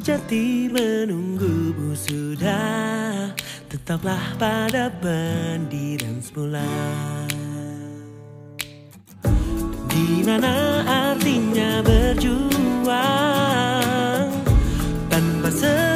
Sejati 0.02 0.66
menunggumu 0.66 1.94
sudah 1.94 3.30
Tetaplah 3.70 4.34
pada 4.34 4.90
pendirian 4.98 6.18
semula. 6.18 6.66
Di 9.86 10.26
mana 10.26 10.82
artinya 10.82 11.86
berjuang? 11.86 12.90
Tanpa 15.06 15.48
sesuatu 15.54 15.91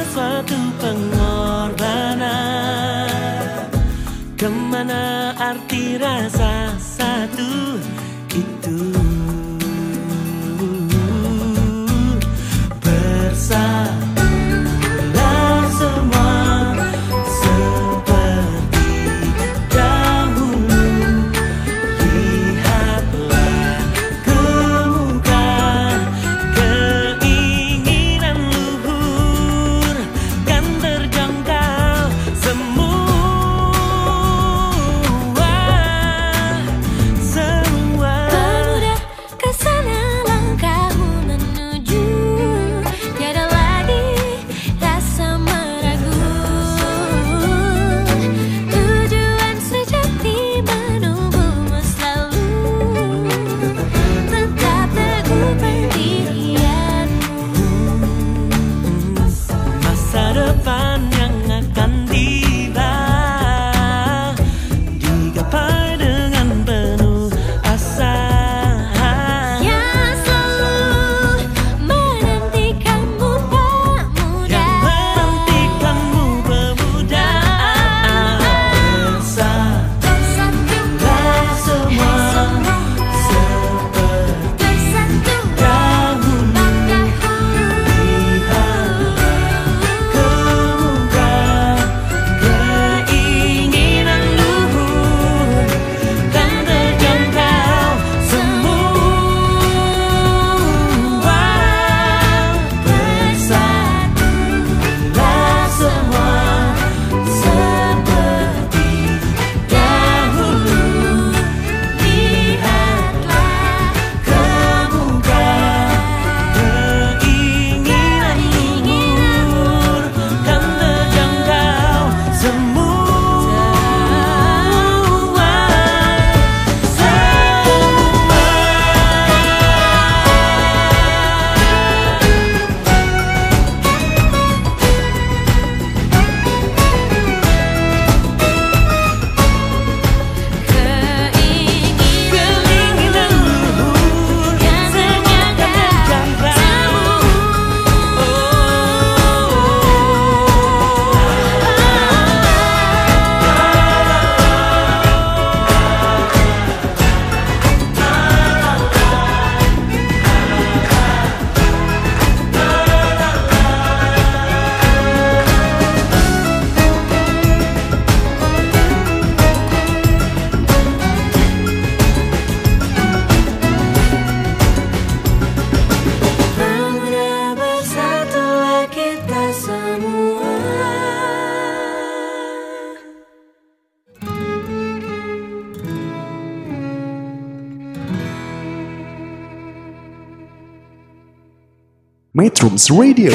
Metrums 192.67 192.91
Radio, 192.91 193.31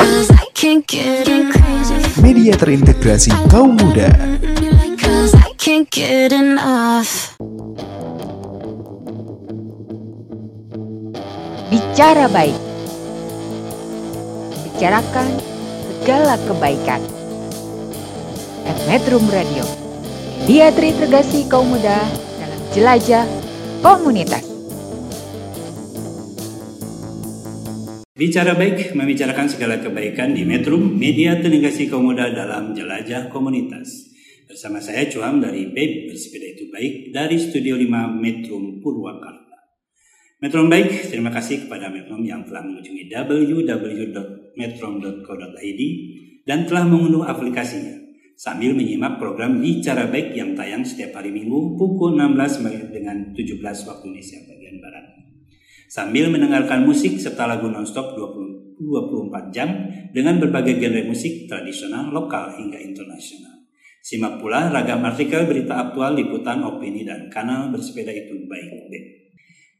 media 2.21 2.53
terintegrasi 2.53 3.33
kaum 3.49 3.81
muda. 3.81 4.13
Bicara 11.73 12.29
baik. 12.29 12.61
Bicarakan 14.69 15.29
segala 15.89 16.37
kebaikan. 16.45 17.01
At 18.69 18.77
Metrum 18.85 19.25
Radio. 19.33 19.65
Media 20.45 20.69
terintegrasi 20.77 21.49
kaum 21.49 21.73
muda 21.73 22.05
dalam 22.37 22.61
jelajah 22.77 23.25
komunitas. 23.81 24.52
Bicara 28.33 28.57
baik, 28.57 28.97
membicarakan 28.97 29.45
segala 29.45 29.77
kebaikan 29.77 30.33
di 30.33 30.49
Metrum, 30.49 30.97
media 30.97 31.37
teligasi 31.37 31.85
kaum 31.85 32.09
muda 32.09 32.33
dalam 32.33 32.73
jelajah 32.73 33.29
komunitas. 33.29 34.09
Bersama 34.49 34.81
saya 34.81 35.05
Cuam 35.13 35.37
dari 35.37 35.69
BEB 35.69 36.09
Bersepeda 36.09 36.57
Itu 36.57 36.73
Baik 36.73 37.13
dari 37.13 37.37
Studio 37.37 37.77
5 37.77 38.25
Metrum 38.25 38.81
Purwakarta. 38.81 39.77
Metrum 40.41 40.73
Baik, 40.73 41.13
terima 41.13 41.29
kasih 41.29 41.69
kepada 41.69 41.93
Metrum 41.93 42.25
yang 42.25 42.49
telah 42.49 42.65
mengunjungi 42.65 43.13
www.metrum.co.id 43.13 45.83
dan 46.49 46.65
telah 46.65 46.89
mengunduh 46.89 47.29
aplikasinya 47.29 48.01
sambil 48.41 48.73
menyimak 48.73 49.21
program 49.21 49.61
Bicara 49.61 50.09
Baik 50.09 50.33
yang 50.33 50.57
tayang 50.57 50.89
setiap 50.89 51.21
hari 51.21 51.37
Minggu 51.37 51.77
pukul 51.77 52.17
16 52.17 52.49
sampai 52.49 52.97
dengan 52.97 53.37
17 53.37 53.61
waktu 53.61 54.05
Indonesia 54.09 54.41
bagian 54.49 54.81
Barat 54.81 55.02
sambil 55.93 56.33
mendengarkan 56.33 56.89
musik 56.89 57.21
serta 57.21 57.45
lagu 57.45 57.69
nonstop 57.69 58.17
20, 58.17 58.81
24 58.81 59.53
jam 59.53 59.69
dengan 60.09 60.41
berbagai 60.41 60.81
genre 60.81 61.05
musik 61.05 61.45
tradisional, 61.45 62.09
lokal 62.09 62.57
hingga 62.57 62.81
internasional. 62.81 63.69
Simak 64.01 64.41
pula 64.41 64.73
ragam 64.73 65.05
artikel 65.05 65.45
berita 65.45 65.77
aktual, 65.77 66.17
liputan, 66.17 66.65
opini, 66.65 67.05
dan 67.05 67.29
kanal 67.29 67.69
bersepeda 67.69 68.09
itu 68.09 68.49
baik. 68.49 68.89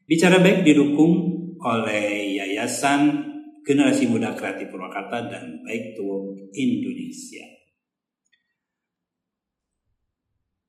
Bicara 0.05 0.37
baik 0.37 0.69
didukung 0.69 1.33
oleh 1.65 2.37
Yayasan 2.37 3.33
Generasi 3.65 4.05
Muda 4.05 4.37
Kreatif 4.37 4.69
Purwakarta 4.69 5.33
dan 5.33 5.65
Baik 5.65 5.97
to 5.97 6.37
Indonesia. 6.53 7.47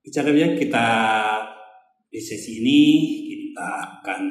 Bicara 0.07 0.31
baik 0.31 0.55
kita 0.55 0.87
di 2.07 2.21
sesi 2.23 2.63
ini 2.63 2.81
kita 3.27 3.69
akan 4.01 4.21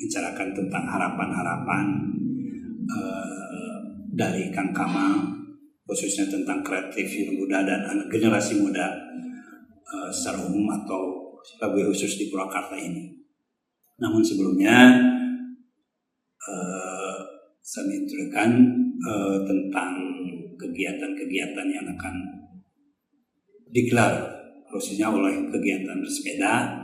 bicarakan 0.00 0.56
tentang 0.56 0.84
harapan-harapan 0.88 1.86
eh, 2.88 3.78
dari 4.16 4.48
Kang 4.50 4.72
Kamal 4.72 5.40
khususnya 5.84 6.30
tentang 6.30 6.62
kreatif 6.62 7.10
muda 7.34 7.66
dan 7.66 7.82
anak 7.82 8.06
generasi 8.08 8.62
muda 8.62 8.94
eh, 9.84 10.10
secara 10.14 10.46
umum 10.46 10.70
atau 10.70 11.32
lebih 11.60 11.90
khusus 11.92 12.20
di 12.20 12.28
Purwakarta 12.28 12.76
ini. 12.76 13.10
Namun 14.00 14.24
sebelumnya 14.24 14.96
eh, 16.40 17.18
saya 17.60 17.84
mengintrodukan 17.86 18.50
eh, 19.04 19.38
tentang 19.44 19.92
kegiatan-kegiatan 20.56 21.66
yang 21.68 21.86
akan 21.96 22.14
digelar 23.70 24.40
khususnya 24.70 25.10
oleh 25.10 25.50
kegiatan 25.50 25.98
bersepeda 25.98 26.79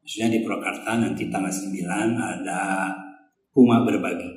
khususnya 0.00 0.32
di 0.32 0.38
Purwakarta 0.42 0.96
nanti 0.96 1.28
tanggal 1.28 1.52
9 1.52 1.86
ada 2.16 2.90
Puma 3.50 3.82
berbagi 3.82 4.30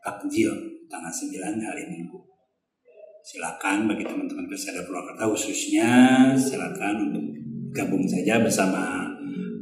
takjil 0.00 0.50
tanggal 0.88 1.12
9 1.12 1.66
hari 1.68 1.84
Minggu. 1.90 2.18
Silakan 3.22 3.90
bagi 3.90 4.08
teman-teman 4.08 4.48
pesepeda 4.48 4.88
Purwakarta 4.88 5.28
khususnya 5.28 5.90
silakan 6.34 7.12
untuk 7.12 7.24
gabung 7.76 8.08
saja 8.08 8.40
bersama 8.40 9.04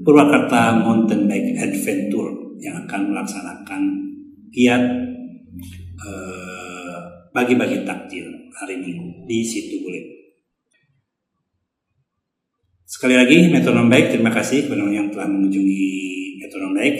Purwakarta 0.07 0.79
Mountain 0.79 1.27
Bike 1.27 1.59
Adventure 1.59 2.57
yang 2.63 2.87
akan 2.87 3.11
melaksanakan 3.11 3.83
giat 4.55 4.83
eh, 6.01 6.99
bagi-bagi 7.35 7.85
takjil 7.85 8.25
hari 8.57 8.81
Minggu 8.81 9.29
di 9.29 9.45
situ 9.45 9.85
boleh 9.85 10.16
Sekali 12.97 13.13
lagi, 13.13 13.53
Metronom 13.53 13.93
Baik, 13.93 14.17
terima 14.17 14.33
kasih 14.33 14.65
kepada 14.65 14.89
yang 14.89 15.13
telah 15.13 15.29
mengunjungi 15.29 15.85
Metronom 16.41 16.73
Baik. 16.73 16.97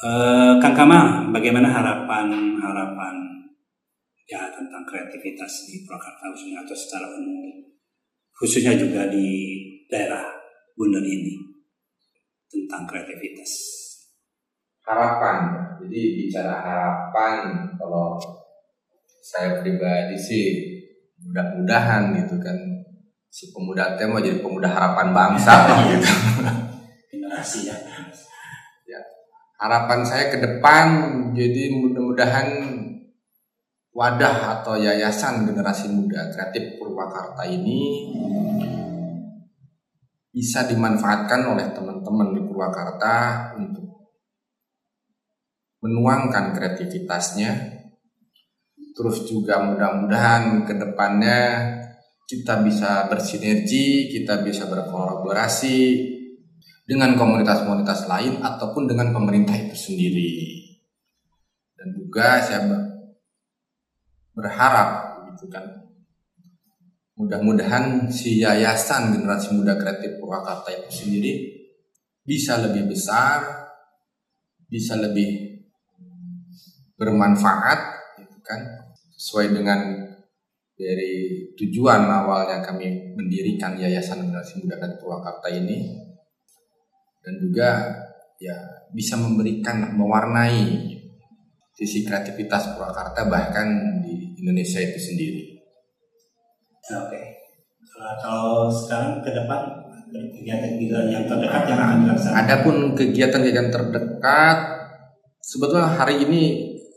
Eh, 0.00 0.52
Kang 0.64 0.72
Kamal, 0.72 1.28
bagaimana 1.28 1.68
harapan-harapan 1.68 3.16
ya 4.24 4.48
tentang 4.48 4.80
kreativitas 4.88 5.68
di 5.68 5.84
Purwakarta 5.84 6.32
khususnya 6.32 6.64
atau 6.64 6.72
secara 6.72 7.04
umum, 7.20 7.52
khususnya 8.32 8.72
juga 8.72 9.12
di 9.12 9.60
daerah 9.92 10.24
Bundar 10.72 11.04
ini 11.04 11.36
tentang 12.48 12.88
kreativitas. 12.88 13.52
harapan 14.88 15.68
jadi 15.84 16.00
bicara 16.16 16.64
harapan 16.64 17.68
kalau 17.76 18.16
saya 19.20 19.60
pribadi 19.60 20.16
sih 20.16 20.46
mudah-mudahan 21.28 22.16
gitu 22.18 22.40
kan 22.40 22.81
si 23.32 23.48
pemuda 23.48 23.96
teh 23.96 24.04
mau 24.04 24.20
jadi 24.20 24.44
pemuda 24.44 24.68
harapan 24.68 25.08
bangsa 25.16 25.52
lah 25.64 25.80
gitu. 25.88 26.04
Generasi 27.08 27.72
ya. 27.72 27.76
ya. 28.84 29.00
Harapan 29.56 30.04
saya 30.04 30.28
ke 30.28 30.36
depan 30.36 30.86
jadi 31.32 31.72
mudah-mudahan 31.80 32.48
wadah 33.96 34.60
atau 34.60 34.76
yayasan 34.76 35.48
generasi 35.48 35.88
muda 35.88 36.28
kreatif 36.28 36.76
Purwakarta 36.76 37.48
ini 37.48 38.12
bisa 40.32 40.68
dimanfaatkan 40.68 41.56
oleh 41.56 41.72
teman-teman 41.72 42.36
di 42.36 42.40
Purwakarta 42.44 43.16
untuk 43.56 44.12
menuangkan 45.80 46.52
kreativitasnya. 46.52 47.80
Terus 48.92 49.24
juga 49.24 49.56
mudah-mudahan 49.64 50.68
ke 50.68 50.76
depannya 50.76 51.40
kita 52.32 52.64
bisa 52.64 53.12
bersinergi, 53.12 54.08
kita 54.08 54.40
bisa 54.40 54.64
berkolaborasi 54.64 55.78
dengan 56.88 57.12
komunitas-komunitas 57.20 58.08
lain 58.08 58.40
ataupun 58.40 58.88
dengan 58.88 59.12
pemerintah 59.12 59.52
itu 59.52 59.76
sendiri. 59.76 60.32
Dan 61.76 61.92
juga 61.92 62.40
saya 62.40 62.64
berharap 64.32 64.88
gitu 65.28 65.52
kan 65.52 65.64
mudah-mudahan 67.20 68.08
si 68.08 68.40
yayasan 68.40 69.12
generasi 69.12 69.52
muda 69.52 69.76
kreatif 69.76 70.16
Purwakarta 70.16 70.72
itu 70.72 70.90
sendiri 71.04 71.32
bisa 72.22 72.58
lebih 72.58 72.88
besar, 72.88 73.68
bisa 74.70 74.96
lebih 74.96 75.60
bermanfaat 76.96 77.78
gitu 78.22 78.38
kan 78.40 78.60
sesuai 79.18 79.54
dengan 79.54 80.01
dari 80.76 81.46
tujuan 81.54 82.08
awalnya 82.08 82.64
kami 82.64 83.14
mendirikan 83.14 83.76
Yayasan 83.76 84.24
Generasi 84.24 84.64
Muda 84.64 84.80
Kreatif 84.80 84.98
Purwakarta 85.04 85.48
ini 85.52 85.78
dan 87.22 87.34
juga 87.38 87.68
ya 88.42 88.56
bisa 88.90 89.14
memberikan 89.14 89.94
mewarnai 89.94 90.90
sisi 91.76 92.02
kreativitas 92.02 92.74
Purwakarta 92.74 93.28
bahkan 93.30 94.00
di 94.02 94.34
Indonesia 94.42 94.82
itu 94.82 94.98
sendiri. 94.98 95.42
Oke. 96.82 97.22
Nah, 98.02 98.18
kalau 98.18 98.66
sekarang 98.66 99.22
ke 99.22 99.30
depan 99.30 99.82
kegiatan-kegiatan 100.12 101.06
yang 101.08 101.24
terdekat 101.24 101.62
yang 101.70 101.80
akan 101.80 101.98
dilaksanakan. 102.04 102.40
Adapun 102.42 102.76
kegiatan-kegiatan 102.98 103.70
terdekat 103.70 104.58
sebetulnya 105.40 105.88
hari 105.94 106.26
ini 106.26 106.42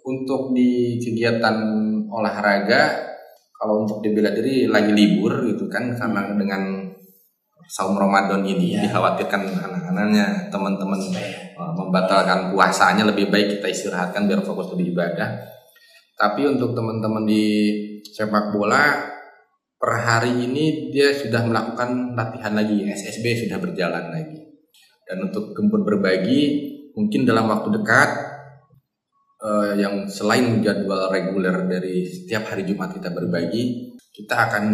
untuk 0.05 0.51
di 0.51 0.99
kegiatan 1.01 1.55
olahraga 2.09 3.14
kalau 3.55 3.87
untuk 3.87 4.03
di 4.03 4.11
bela 4.11 4.35
diri 4.35 4.67
lagi 4.67 4.91
libur 4.91 5.47
gitu 5.47 5.65
kan 5.71 5.95
karena 5.95 6.35
dengan 6.35 6.91
saum 7.65 7.97
Ramadan 7.97 8.45
ini 8.45 8.77
Ya. 8.77 8.85
dikhawatirkan 8.85 9.41
anak-anaknya 9.57 10.53
teman-teman 10.53 10.99
uh, 11.57 11.73
membatalkan 11.73 12.53
puasanya 12.53 13.09
lebih 13.09 13.33
baik 13.33 13.57
kita 13.57 13.67
istirahatkan 13.71 14.29
biar 14.29 14.45
fokus 14.45 14.75
di 14.77 14.93
ibadah. 14.93 15.33
Tapi 16.15 16.47
untuk 16.47 16.77
teman-teman 16.77 17.25
di 17.27 17.43
sepak 18.05 18.53
bola 18.55 19.11
per 19.75 19.91
hari 19.99 20.45
ini 20.47 20.93
dia 20.93 21.11
sudah 21.11 21.43
melakukan 21.43 22.15
latihan 22.15 22.53
lagi 22.55 22.87
SSB 22.87 23.47
sudah 23.47 23.57
berjalan 23.59 24.13
lagi. 24.13 24.39
Dan 25.05 25.29
untuk 25.29 25.51
gempur 25.57 25.83
berbagi 25.83 26.71
mungkin 26.95 27.27
dalam 27.27 27.51
waktu 27.51 27.75
dekat 27.81 28.34
eh, 29.45 29.73
yang 29.77 30.09
selain 30.09 30.65
jadwal 30.65 31.13
reguler 31.13 31.69
dari 31.69 32.09
setiap 32.09 32.49
hari 32.49 32.65
Jumat 32.65 32.97
kita 32.97 33.13
berbagi, 33.13 33.93
kita 34.09 34.33
akan 34.49 34.65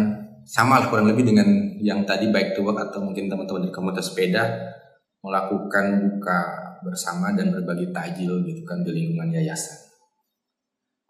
sama 0.42 0.82
lah 0.82 0.86
kurang 0.90 1.06
lebih 1.12 1.28
dengan 1.28 1.46
yang 1.78 2.02
tadi 2.02 2.32
baik 2.32 2.56
to 2.56 2.66
work 2.66 2.80
atau 2.80 3.04
mungkin 3.04 3.30
teman-teman 3.30 3.68
di 3.68 3.70
komunitas 3.70 4.10
sepeda 4.10 4.42
melakukan 5.22 6.02
buka 6.02 6.38
bersama 6.82 7.30
dan 7.30 7.54
berbagi 7.54 7.94
takjil 7.94 8.42
gitu 8.42 8.66
kan 8.66 8.82
di 8.82 8.90
lingkungan 8.90 9.30
yayasan. 9.30 9.78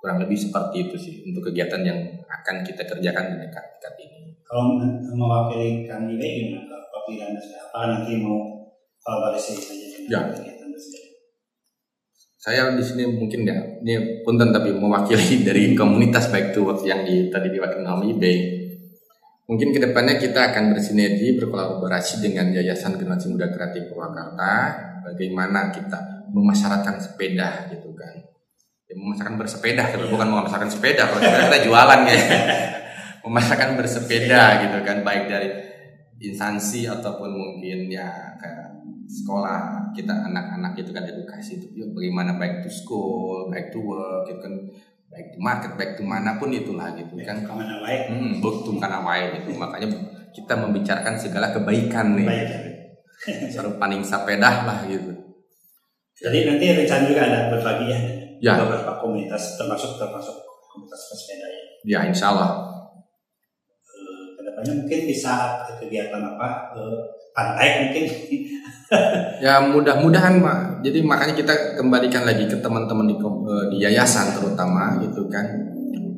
kurang 0.02 0.18
lebih 0.18 0.34
seperti 0.34 0.90
itu 0.90 0.96
sih 0.98 1.14
untuk 1.30 1.46
kegiatan 1.46 1.78
yang 1.86 1.94
akan 2.26 2.66
kita 2.66 2.82
kerjakan 2.82 3.22
di 3.22 3.46
dekat-dekat 3.46 3.94
ini. 4.02 4.34
Kalau 4.42 4.74
mewakili 5.14 5.86
gimana? 5.86 6.58
Apabila 6.66 7.30
apa 7.30 7.78
nanti 7.86 8.18
mau 8.18 8.66
kolaborasi 8.98 9.62
saja 9.62 9.86
Ya. 10.10 10.51
Saya 12.42 12.74
di 12.74 12.82
sini 12.82 13.06
mungkin 13.06 13.46
ya, 13.46 13.54
ini 13.86 14.26
punten 14.26 14.50
tapi 14.50 14.74
mewakili 14.74 15.38
dari 15.46 15.78
komunitas 15.78 16.26
baik 16.26 16.50
itu 16.50 16.66
yang 16.82 17.06
di, 17.06 17.30
tadi 17.30 17.54
diwakili 17.54 17.86
nama 17.86 18.02
IBE. 18.02 18.34
Mungkin 19.46 19.70
ke 19.70 19.78
depannya 19.78 20.18
kita 20.18 20.50
akan 20.50 20.74
bersinergi, 20.74 21.38
berkolaborasi 21.38 22.18
dengan 22.18 22.50
Yayasan 22.50 22.98
Generasi 22.98 23.30
Muda 23.30 23.46
Kreatif 23.46 23.94
Purwakarta. 23.94 24.74
Bagaimana 25.06 25.70
kita 25.70 26.26
memasyarakatkan 26.34 26.98
sepeda 26.98 27.70
gitu 27.70 27.94
kan. 27.94 28.18
Ya, 28.90 28.94
memasyarakatkan 28.98 29.38
bersepeda, 29.38 29.82
tapi 29.94 30.06
bukan 30.10 30.26
memasyarakatkan 30.26 30.72
sepeda. 30.72 31.02
Kalau 31.14 31.22
sepeda 31.22 31.46
kita 31.46 31.60
jualan 31.70 32.00
ya. 32.10 32.18
memasyarakatkan 33.28 33.78
bersepeda 33.78 34.42
gitu 34.66 34.78
kan, 34.82 35.06
baik 35.06 35.30
dari 35.30 35.48
instansi 36.18 36.90
ataupun 36.90 37.30
mungkin 37.30 37.86
ya 37.86 38.34
ke 38.38 38.71
sekolah 39.06 39.92
kita 39.92 40.12
anak-anak 40.32 40.72
itu 40.78 40.90
kan 40.90 41.04
edukasi 41.04 41.60
itu 41.60 41.66
yuk 41.76 41.88
bagaimana 41.92 42.40
baik 42.40 42.64
to 42.64 42.70
school, 42.72 43.52
baik 43.52 43.68
to 43.68 43.78
work, 43.82 44.24
gitu 44.26 44.40
kan 44.40 44.54
baik 45.12 45.36
to 45.36 45.38
market, 45.38 45.72
baik 45.76 45.92
to 46.00 46.02
mana 46.02 46.40
pun 46.40 46.48
itulah 46.48 46.88
gitu 46.96 47.12
kan. 47.20 47.44
Ke 47.44 47.52
mana 47.52 47.84
baik? 47.84 48.08
Hmm, 48.08 48.32
betul 48.40 48.80
karena 48.80 49.04
wae 49.04 49.36
gitu. 49.36 49.52
Makanya 49.60 49.88
kita 50.32 50.54
membicarakan 50.56 51.14
segala 51.20 51.52
kebaikan 51.52 52.16
nih. 52.16 52.28
Seru 53.52 53.76
paning 53.76 54.00
sapedah 54.02 54.64
lah 54.64 54.78
gitu. 54.88 55.12
Jadi 56.16 56.48
nanti 56.48 56.64
rencana 56.72 57.02
juga 57.04 57.22
ada 57.28 57.40
berbagi 57.52 57.86
ya, 57.90 57.98
Ya. 58.42 58.54
beberapa 58.58 58.98
komunitas 58.98 59.54
termasuk 59.60 60.00
termasuk 60.00 60.34
komunitas 60.72 61.00
pesepeda 61.12 61.46
ya. 61.46 61.62
Ya 61.84 62.00
insya 62.08 62.32
Allah. 62.32 62.71
Ke 64.62 64.70
depannya 64.70 64.78
mungkin 64.86 65.00
bisa 65.10 65.32
kegiatan 65.82 66.22
apa? 66.22 66.48
eh, 66.78 66.96
pantai 67.34 67.68
mungkin. 67.82 68.04
Ya 69.42 69.58
mudah-mudahan 69.72 70.38
Pak. 70.38 70.84
Jadi 70.86 71.00
makanya 71.02 71.34
kita 71.34 71.54
kembalikan 71.80 72.22
lagi 72.28 72.44
ke 72.46 72.60
teman-teman 72.60 73.08
di, 73.10 73.16
eh, 73.18 73.64
di 73.74 73.76
yayasan 73.82 74.38
terutama 74.38 75.02
gitu 75.02 75.26
kan. 75.26 75.44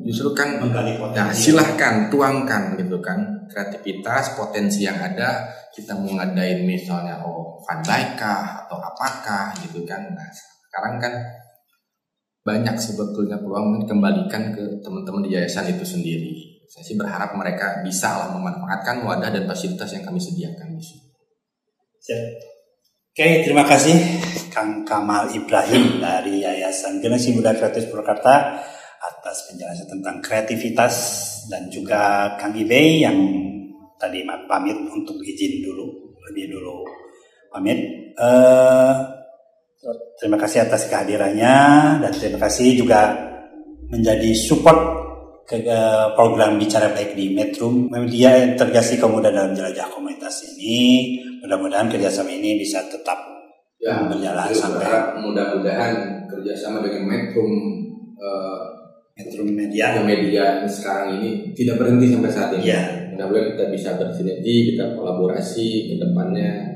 Justru 0.05 0.37
kan 0.37 0.61
Menggali 0.61 1.01
potensi. 1.01 1.17
ya 1.17 1.25
silahkan 1.33 2.13
tuangkan 2.13 2.77
gitu 2.77 3.01
kan 3.01 3.17
kreativitas 3.49 4.37
potensi 4.37 4.85
yang 4.85 5.01
ada 5.01 5.49
kita 5.73 5.97
mau 5.97 6.13
ngadain 6.13 6.61
misalnya 6.61 7.25
oh 7.25 7.57
pandai 7.65 8.13
kah 8.13 8.67
atau 8.67 8.77
apakah 8.77 9.55
gitu 9.65 9.81
kan. 9.87 10.13
Nah 10.13 10.29
sekarang 10.69 11.01
kan 11.01 11.13
banyak 12.45 12.77
sebetulnya 12.77 13.41
peluang 13.41 13.81
dikembalikan 13.81 14.53
ke 14.53 14.77
teman-teman 14.85 15.25
di 15.25 15.33
yayasan 15.33 15.73
itu 15.73 15.81
sendiri. 15.81 16.54
Saya 16.65 16.83
sih 16.83 16.97
berharap 16.97 17.37
mereka 17.37 17.85
bisa 17.85 18.17
lah 18.17 18.29
memanfaatkan 18.33 19.05
wadah 19.05 19.29
dan 19.29 19.45
fasilitas 19.45 19.93
yang 19.93 20.03
kami 20.03 20.17
sediakan 20.17 20.75
di 20.75 20.83
sini. 20.83 21.05
Oke, 23.15 23.47
terima 23.47 23.63
kasih 23.63 23.95
Kang 24.51 24.83
Kamal 24.83 25.31
Ibrahim 25.31 26.03
dari 26.03 26.43
Yayasan 26.43 26.99
Generasi 26.99 27.31
Muda 27.33 27.55
Kreatif 27.55 27.87
Purwakarta 27.89 28.59
atas 28.99 29.47
penjelasan 29.47 29.87
tentang 29.87 30.19
kreativitas 30.19 30.93
dan 31.47 31.69
juga 31.71 32.33
Kang 32.35 32.51
Ibe 32.51 33.05
yang 33.05 33.17
tadi 33.95 34.25
pamit 34.49 34.75
untuk 34.91 35.21
izin 35.23 35.63
dulu, 35.63 36.13
lebih 36.29 36.59
dulu 36.59 36.83
pamit. 37.53 37.79
Eh, 38.17 38.93
terima 40.17 40.35
kasih 40.41 40.65
atas 40.65 40.89
kehadirannya 40.89 41.55
dan 42.03 42.11
terima 42.11 42.41
kasih 42.41 42.73
juga 42.73 43.15
menjadi 43.89 44.33
support 44.33 45.04
ke 45.45 45.61
program 46.17 46.57
bicara 46.57 46.89
baik 46.89 47.13
di 47.13 47.37
Metro 47.37 47.69
Media 47.69 48.33
Integrasi 48.49 48.97
Muda 49.05 49.29
dalam 49.29 49.53
Jelajah 49.53 49.93
Komunitas 49.93 50.41
ini. 50.57 51.13
Mudah-mudahan 51.45 51.85
kerjasama 51.85 52.33
ini 52.33 52.57
bisa 52.57 52.81
tetap 52.89 53.37
Ya, 53.77 54.01
berjalan 54.09 54.49
sampai 54.49 55.13
mudah-mudahan 55.21 56.25
kerjasama 56.25 56.81
dengan 56.81 57.05
Metro 57.05 57.45
eh, 58.17 58.61
Metro 59.13 59.45
Media. 59.45 60.01
media 60.01 60.65
sekarang 60.65 61.21
ini 61.21 61.53
tidak 61.53 61.77
berhenti 61.77 62.09
sampai 62.09 62.31
saat 62.33 62.49
ini. 62.57 62.65
Iya. 62.65 63.13
Mudah-mudahan 63.13 63.53
kita 63.53 63.65
bisa 63.69 63.89
bersinergi, 64.01 64.73
kita 64.73 64.97
kolaborasi 64.97 65.93
ke 65.93 65.95
depannya. 66.01 66.73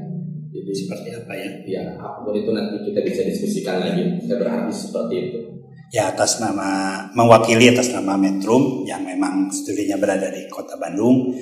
Jadi 0.53 0.69
Seperti 0.69 1.09
apa 1.17 1.33
ya? 1.33 1.49
ya 1.65 1.81
apa 1.97 2.21
pun 2.21 2.37
itu 2.37 2.53
nanti 2.53 2.77
kita 2.85 3.01
bisa 3.01 3.25
diskusikan 3.25 3.81
lagi. 3.81 4.21
Saya 4.21 4.37
berharap 4.37 4.69
seperti 4.69 5.15
itu. 5.17 5.48
Ya 5.89 6.13
atas 6.13 6.37
nama 6.37 7.01
mewakili 7.17 7.73
atas 7.73 7.89
nama 7.89 8.13
Metro 8.13 8.85
yang 8.85 9.01
memang 9.01 9.49
studinya 9.49 9.97
berada 9.97 10.29
di 10.29 10.45
Kota 10.45 10.77
Bandung. 10.77 11.33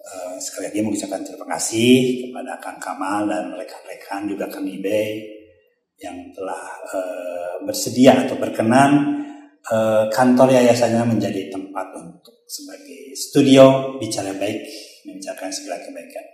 Eh, 0.00 0.34
sekali 0.38 0.70
lagi 0.70 0.80
mengucapkan 0.86 1.26
terima 1.26 1.46
kasih 1.58 2.22
kepada 2.26 2.56
Kang 2.62 2.78
Kamal 2.78 3.26
dan 3.26 3.50
rekan-rekan 3.54 4.30
juga 4.30 4.46
Kang 4.46 4.64
Ibe 4.64 5.26
yang 5.98 6.16
telah 6.32 6.64
eh, 6.94 7.54
bersedia 7.66 8.24
atau 8.24 8.38
berkenan 8.38 9.20
eh, 9.66 10.04
kantor 10.08 10.54
yayasannya 10.54 11.04
menjadi 11.04 11.50
tempat 11.50 11.90
untuk 11.98 12.46
sebagai 12.46 13.12
studio 13.18 13.98
bicara 13.98 14.30
baik 14.38 14.62
membicarakan 15.04 15.50
segala 15.50 15.82
kebaikan. 15.82 16.26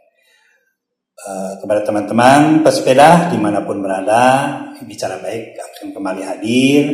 Eh, 1.16 1.52
kepada 1.64 1.80
teman-teman 1.80 2.60
pesepeda 2.60 3.32
di 3.32 3.40
mana 3.40 3.64
pun 3.64 3.80
berada, 3.80 4.52
bicara 4.84 5.16
baik 5.16 5.56
akan 5.56 5.96
kembali 5.96 6.22
hadir 6.22 6.84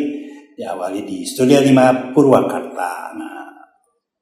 diawali 0.63 1.03
di 1.03 1.27
Studio 1.27 1.59
5 1.59 2.15
Purwakarta. 2.15 3.11
Nah, 3.19 3.51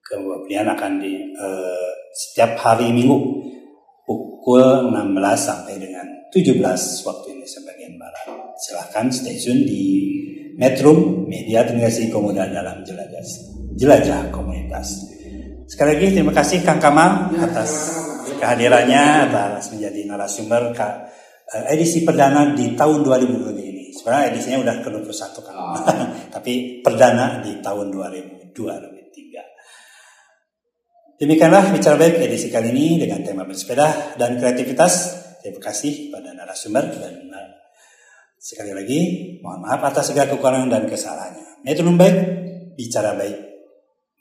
kemudian 0.00 0.64
akan 0.64 0.96
di 0.96 1.36
eh, 1.36 1.90
setiap 2.16 2.56
hari 2.64 2.88
Minggu 2.96 3.44
pukul 4.08 4.88
16 4.88 5.20
sampai 5.36 5.76
dengan 5.76 6.08
17 6.32 6.56
waktu 7.04 7.26
Indonesia 7.36 7.60
bagian 7.68 7.94
barat. 8.00 8.28
Silahkan 8.56 9.06
stay 9.12 9.36
tune 9.36 9.68
di 9.68 9.84
Metro 10.56 10.96
Media 11.28 11.60
Tegnasi 11.60 12.08
Komuda 12.08 12.48
dalam 12.48 12.80
jelajah 12.88 13.24
jelajah 13.76 14.32
komunitas. 14.32 15.12
Sekali 15.68 15.94
lagi 15.94 16.08
terima 16.16 16.32
kasih 16.32 16.64
Kang 16.64 16.80
Kamal 16.80 17.36
atas 17.36 18.00
kehadirannya 18.40 19.28
atas 19.28 19.76
menjadi 19.76 20.08
narasumber 20.08 20.72
eh, 20.72 21.64
edisi 21.76 22.00
perdana 22.00 22.56
di 22.56 22.72
tahun 22.72 23.04
2020 23.04 23.60
ini. 23.60 23.69
Sebenarnya 23.94 24.34
edisinya 24.34 24.58
udah 24.62 24.76
ke-21 24.82 25.42
kan. 25.42 25.54
Tapi 26.34 26.82
perdana 26.82 27.42
di 27.42 27.60
tahun 27.60 27.90
2002 27.90 28.54
2003. 28.54 31.20
Demikianlah 31.20 31.76
bicara 31.76 32.00
baik 32.00 32.16
edisi 32.16 32.48
kali 32.48 32.72
ini 32.72 32.96
dengan 32.96 33.20
tema 33.20 33.44
bersepeda 33.44 34.16
dan 34.16 34.40
kreativitas. 34.40 35.20
Terima 35.40 35.60
kasih 35.60 36.12
pada 36.12 36.36
narasumber 36.36 36.84
dan 36.96 37.30
sekali 38.40 38.72
lagi 38.72 39.00
mohon 39.44 39.60
maaf 39.60 39.84
atas 39.84 40.12
segala 40.12 40.32
kekurangan 40.32 40.72
dan 40.72 40.88
kesalahannya. 40.88 41.60
Metro 41.60 41.92
baik, 41.92 42.16
bicara 42.72 43.12
baik, 43.12 43.36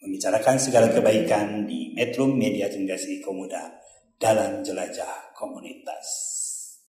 membicarakan 0.03 0.59
segala 0.59 0.91
kebaikan 0.91 1.63
di 1.63 1.95
Metro 1.95 2.27
Media 2.27 2.67
Generasi 2.67 3.23
Komuda 3.23 3.79
dalam 4.19 4.59
jelajah 4.59 5.31
komunitas. 5.31 6.35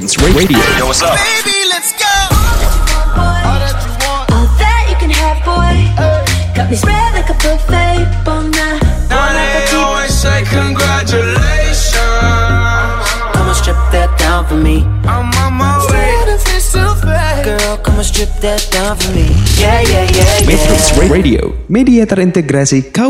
Metrums 0.00 0.16
Radio. 0.34 0.56
Yo, 0.78 0.86
what's 0.86 1.02
up? 1.02 1.12
Baby, 1.12 1.68
let's 1.68 1.92
go. 1.92 2.08
All 3.20 3.60
that 3.60 4.88
you 4.88 4.96
can 4.96 5.10
have, 5.10 5.44
boy. 5.44 5.76
Got 6.56 6.70
me 6.70 6.76
spread 6.76 7.12
like 7.12 7.28
a 7.28 7.34
buffet, 7.36 8.08
bon 8.24 8.50
now. 8.50 8.80
Now 9.10 9.28
they 9.36 9.76
always 9.76 10.14
say 10.14 10.44
congratulations. 10.48 11.92
Come 13.36 13.48
on, 13.48 13.54
strip 13.54 13.76
that 13.92 14.16
down 14.16 14.46
for 14.46 14.56
me. 14.56 14.84
I'm 15.04 15.28
on 15.44 15.52
my 15.54 15.76
way. 15.92 16.16
Girl, 17.44 17.76
come 17.78 17.96
on, 17.96 18.04
strip 18.04 18.28
that 18.40 18.68
down 18.70 18.96
for 18.96 19.12
me. 19.12 19.28
Yeah, 19.60 19.80
yeah, 19.80 20.04
yeah, 20.16 20.48
Metrums 20.48 20.96
yeah. 20.96 21.12
Radio, 21.12 21.52
media 21.68 22.06
terintegrasi 22.06 22.92
kaum 22.92 23.09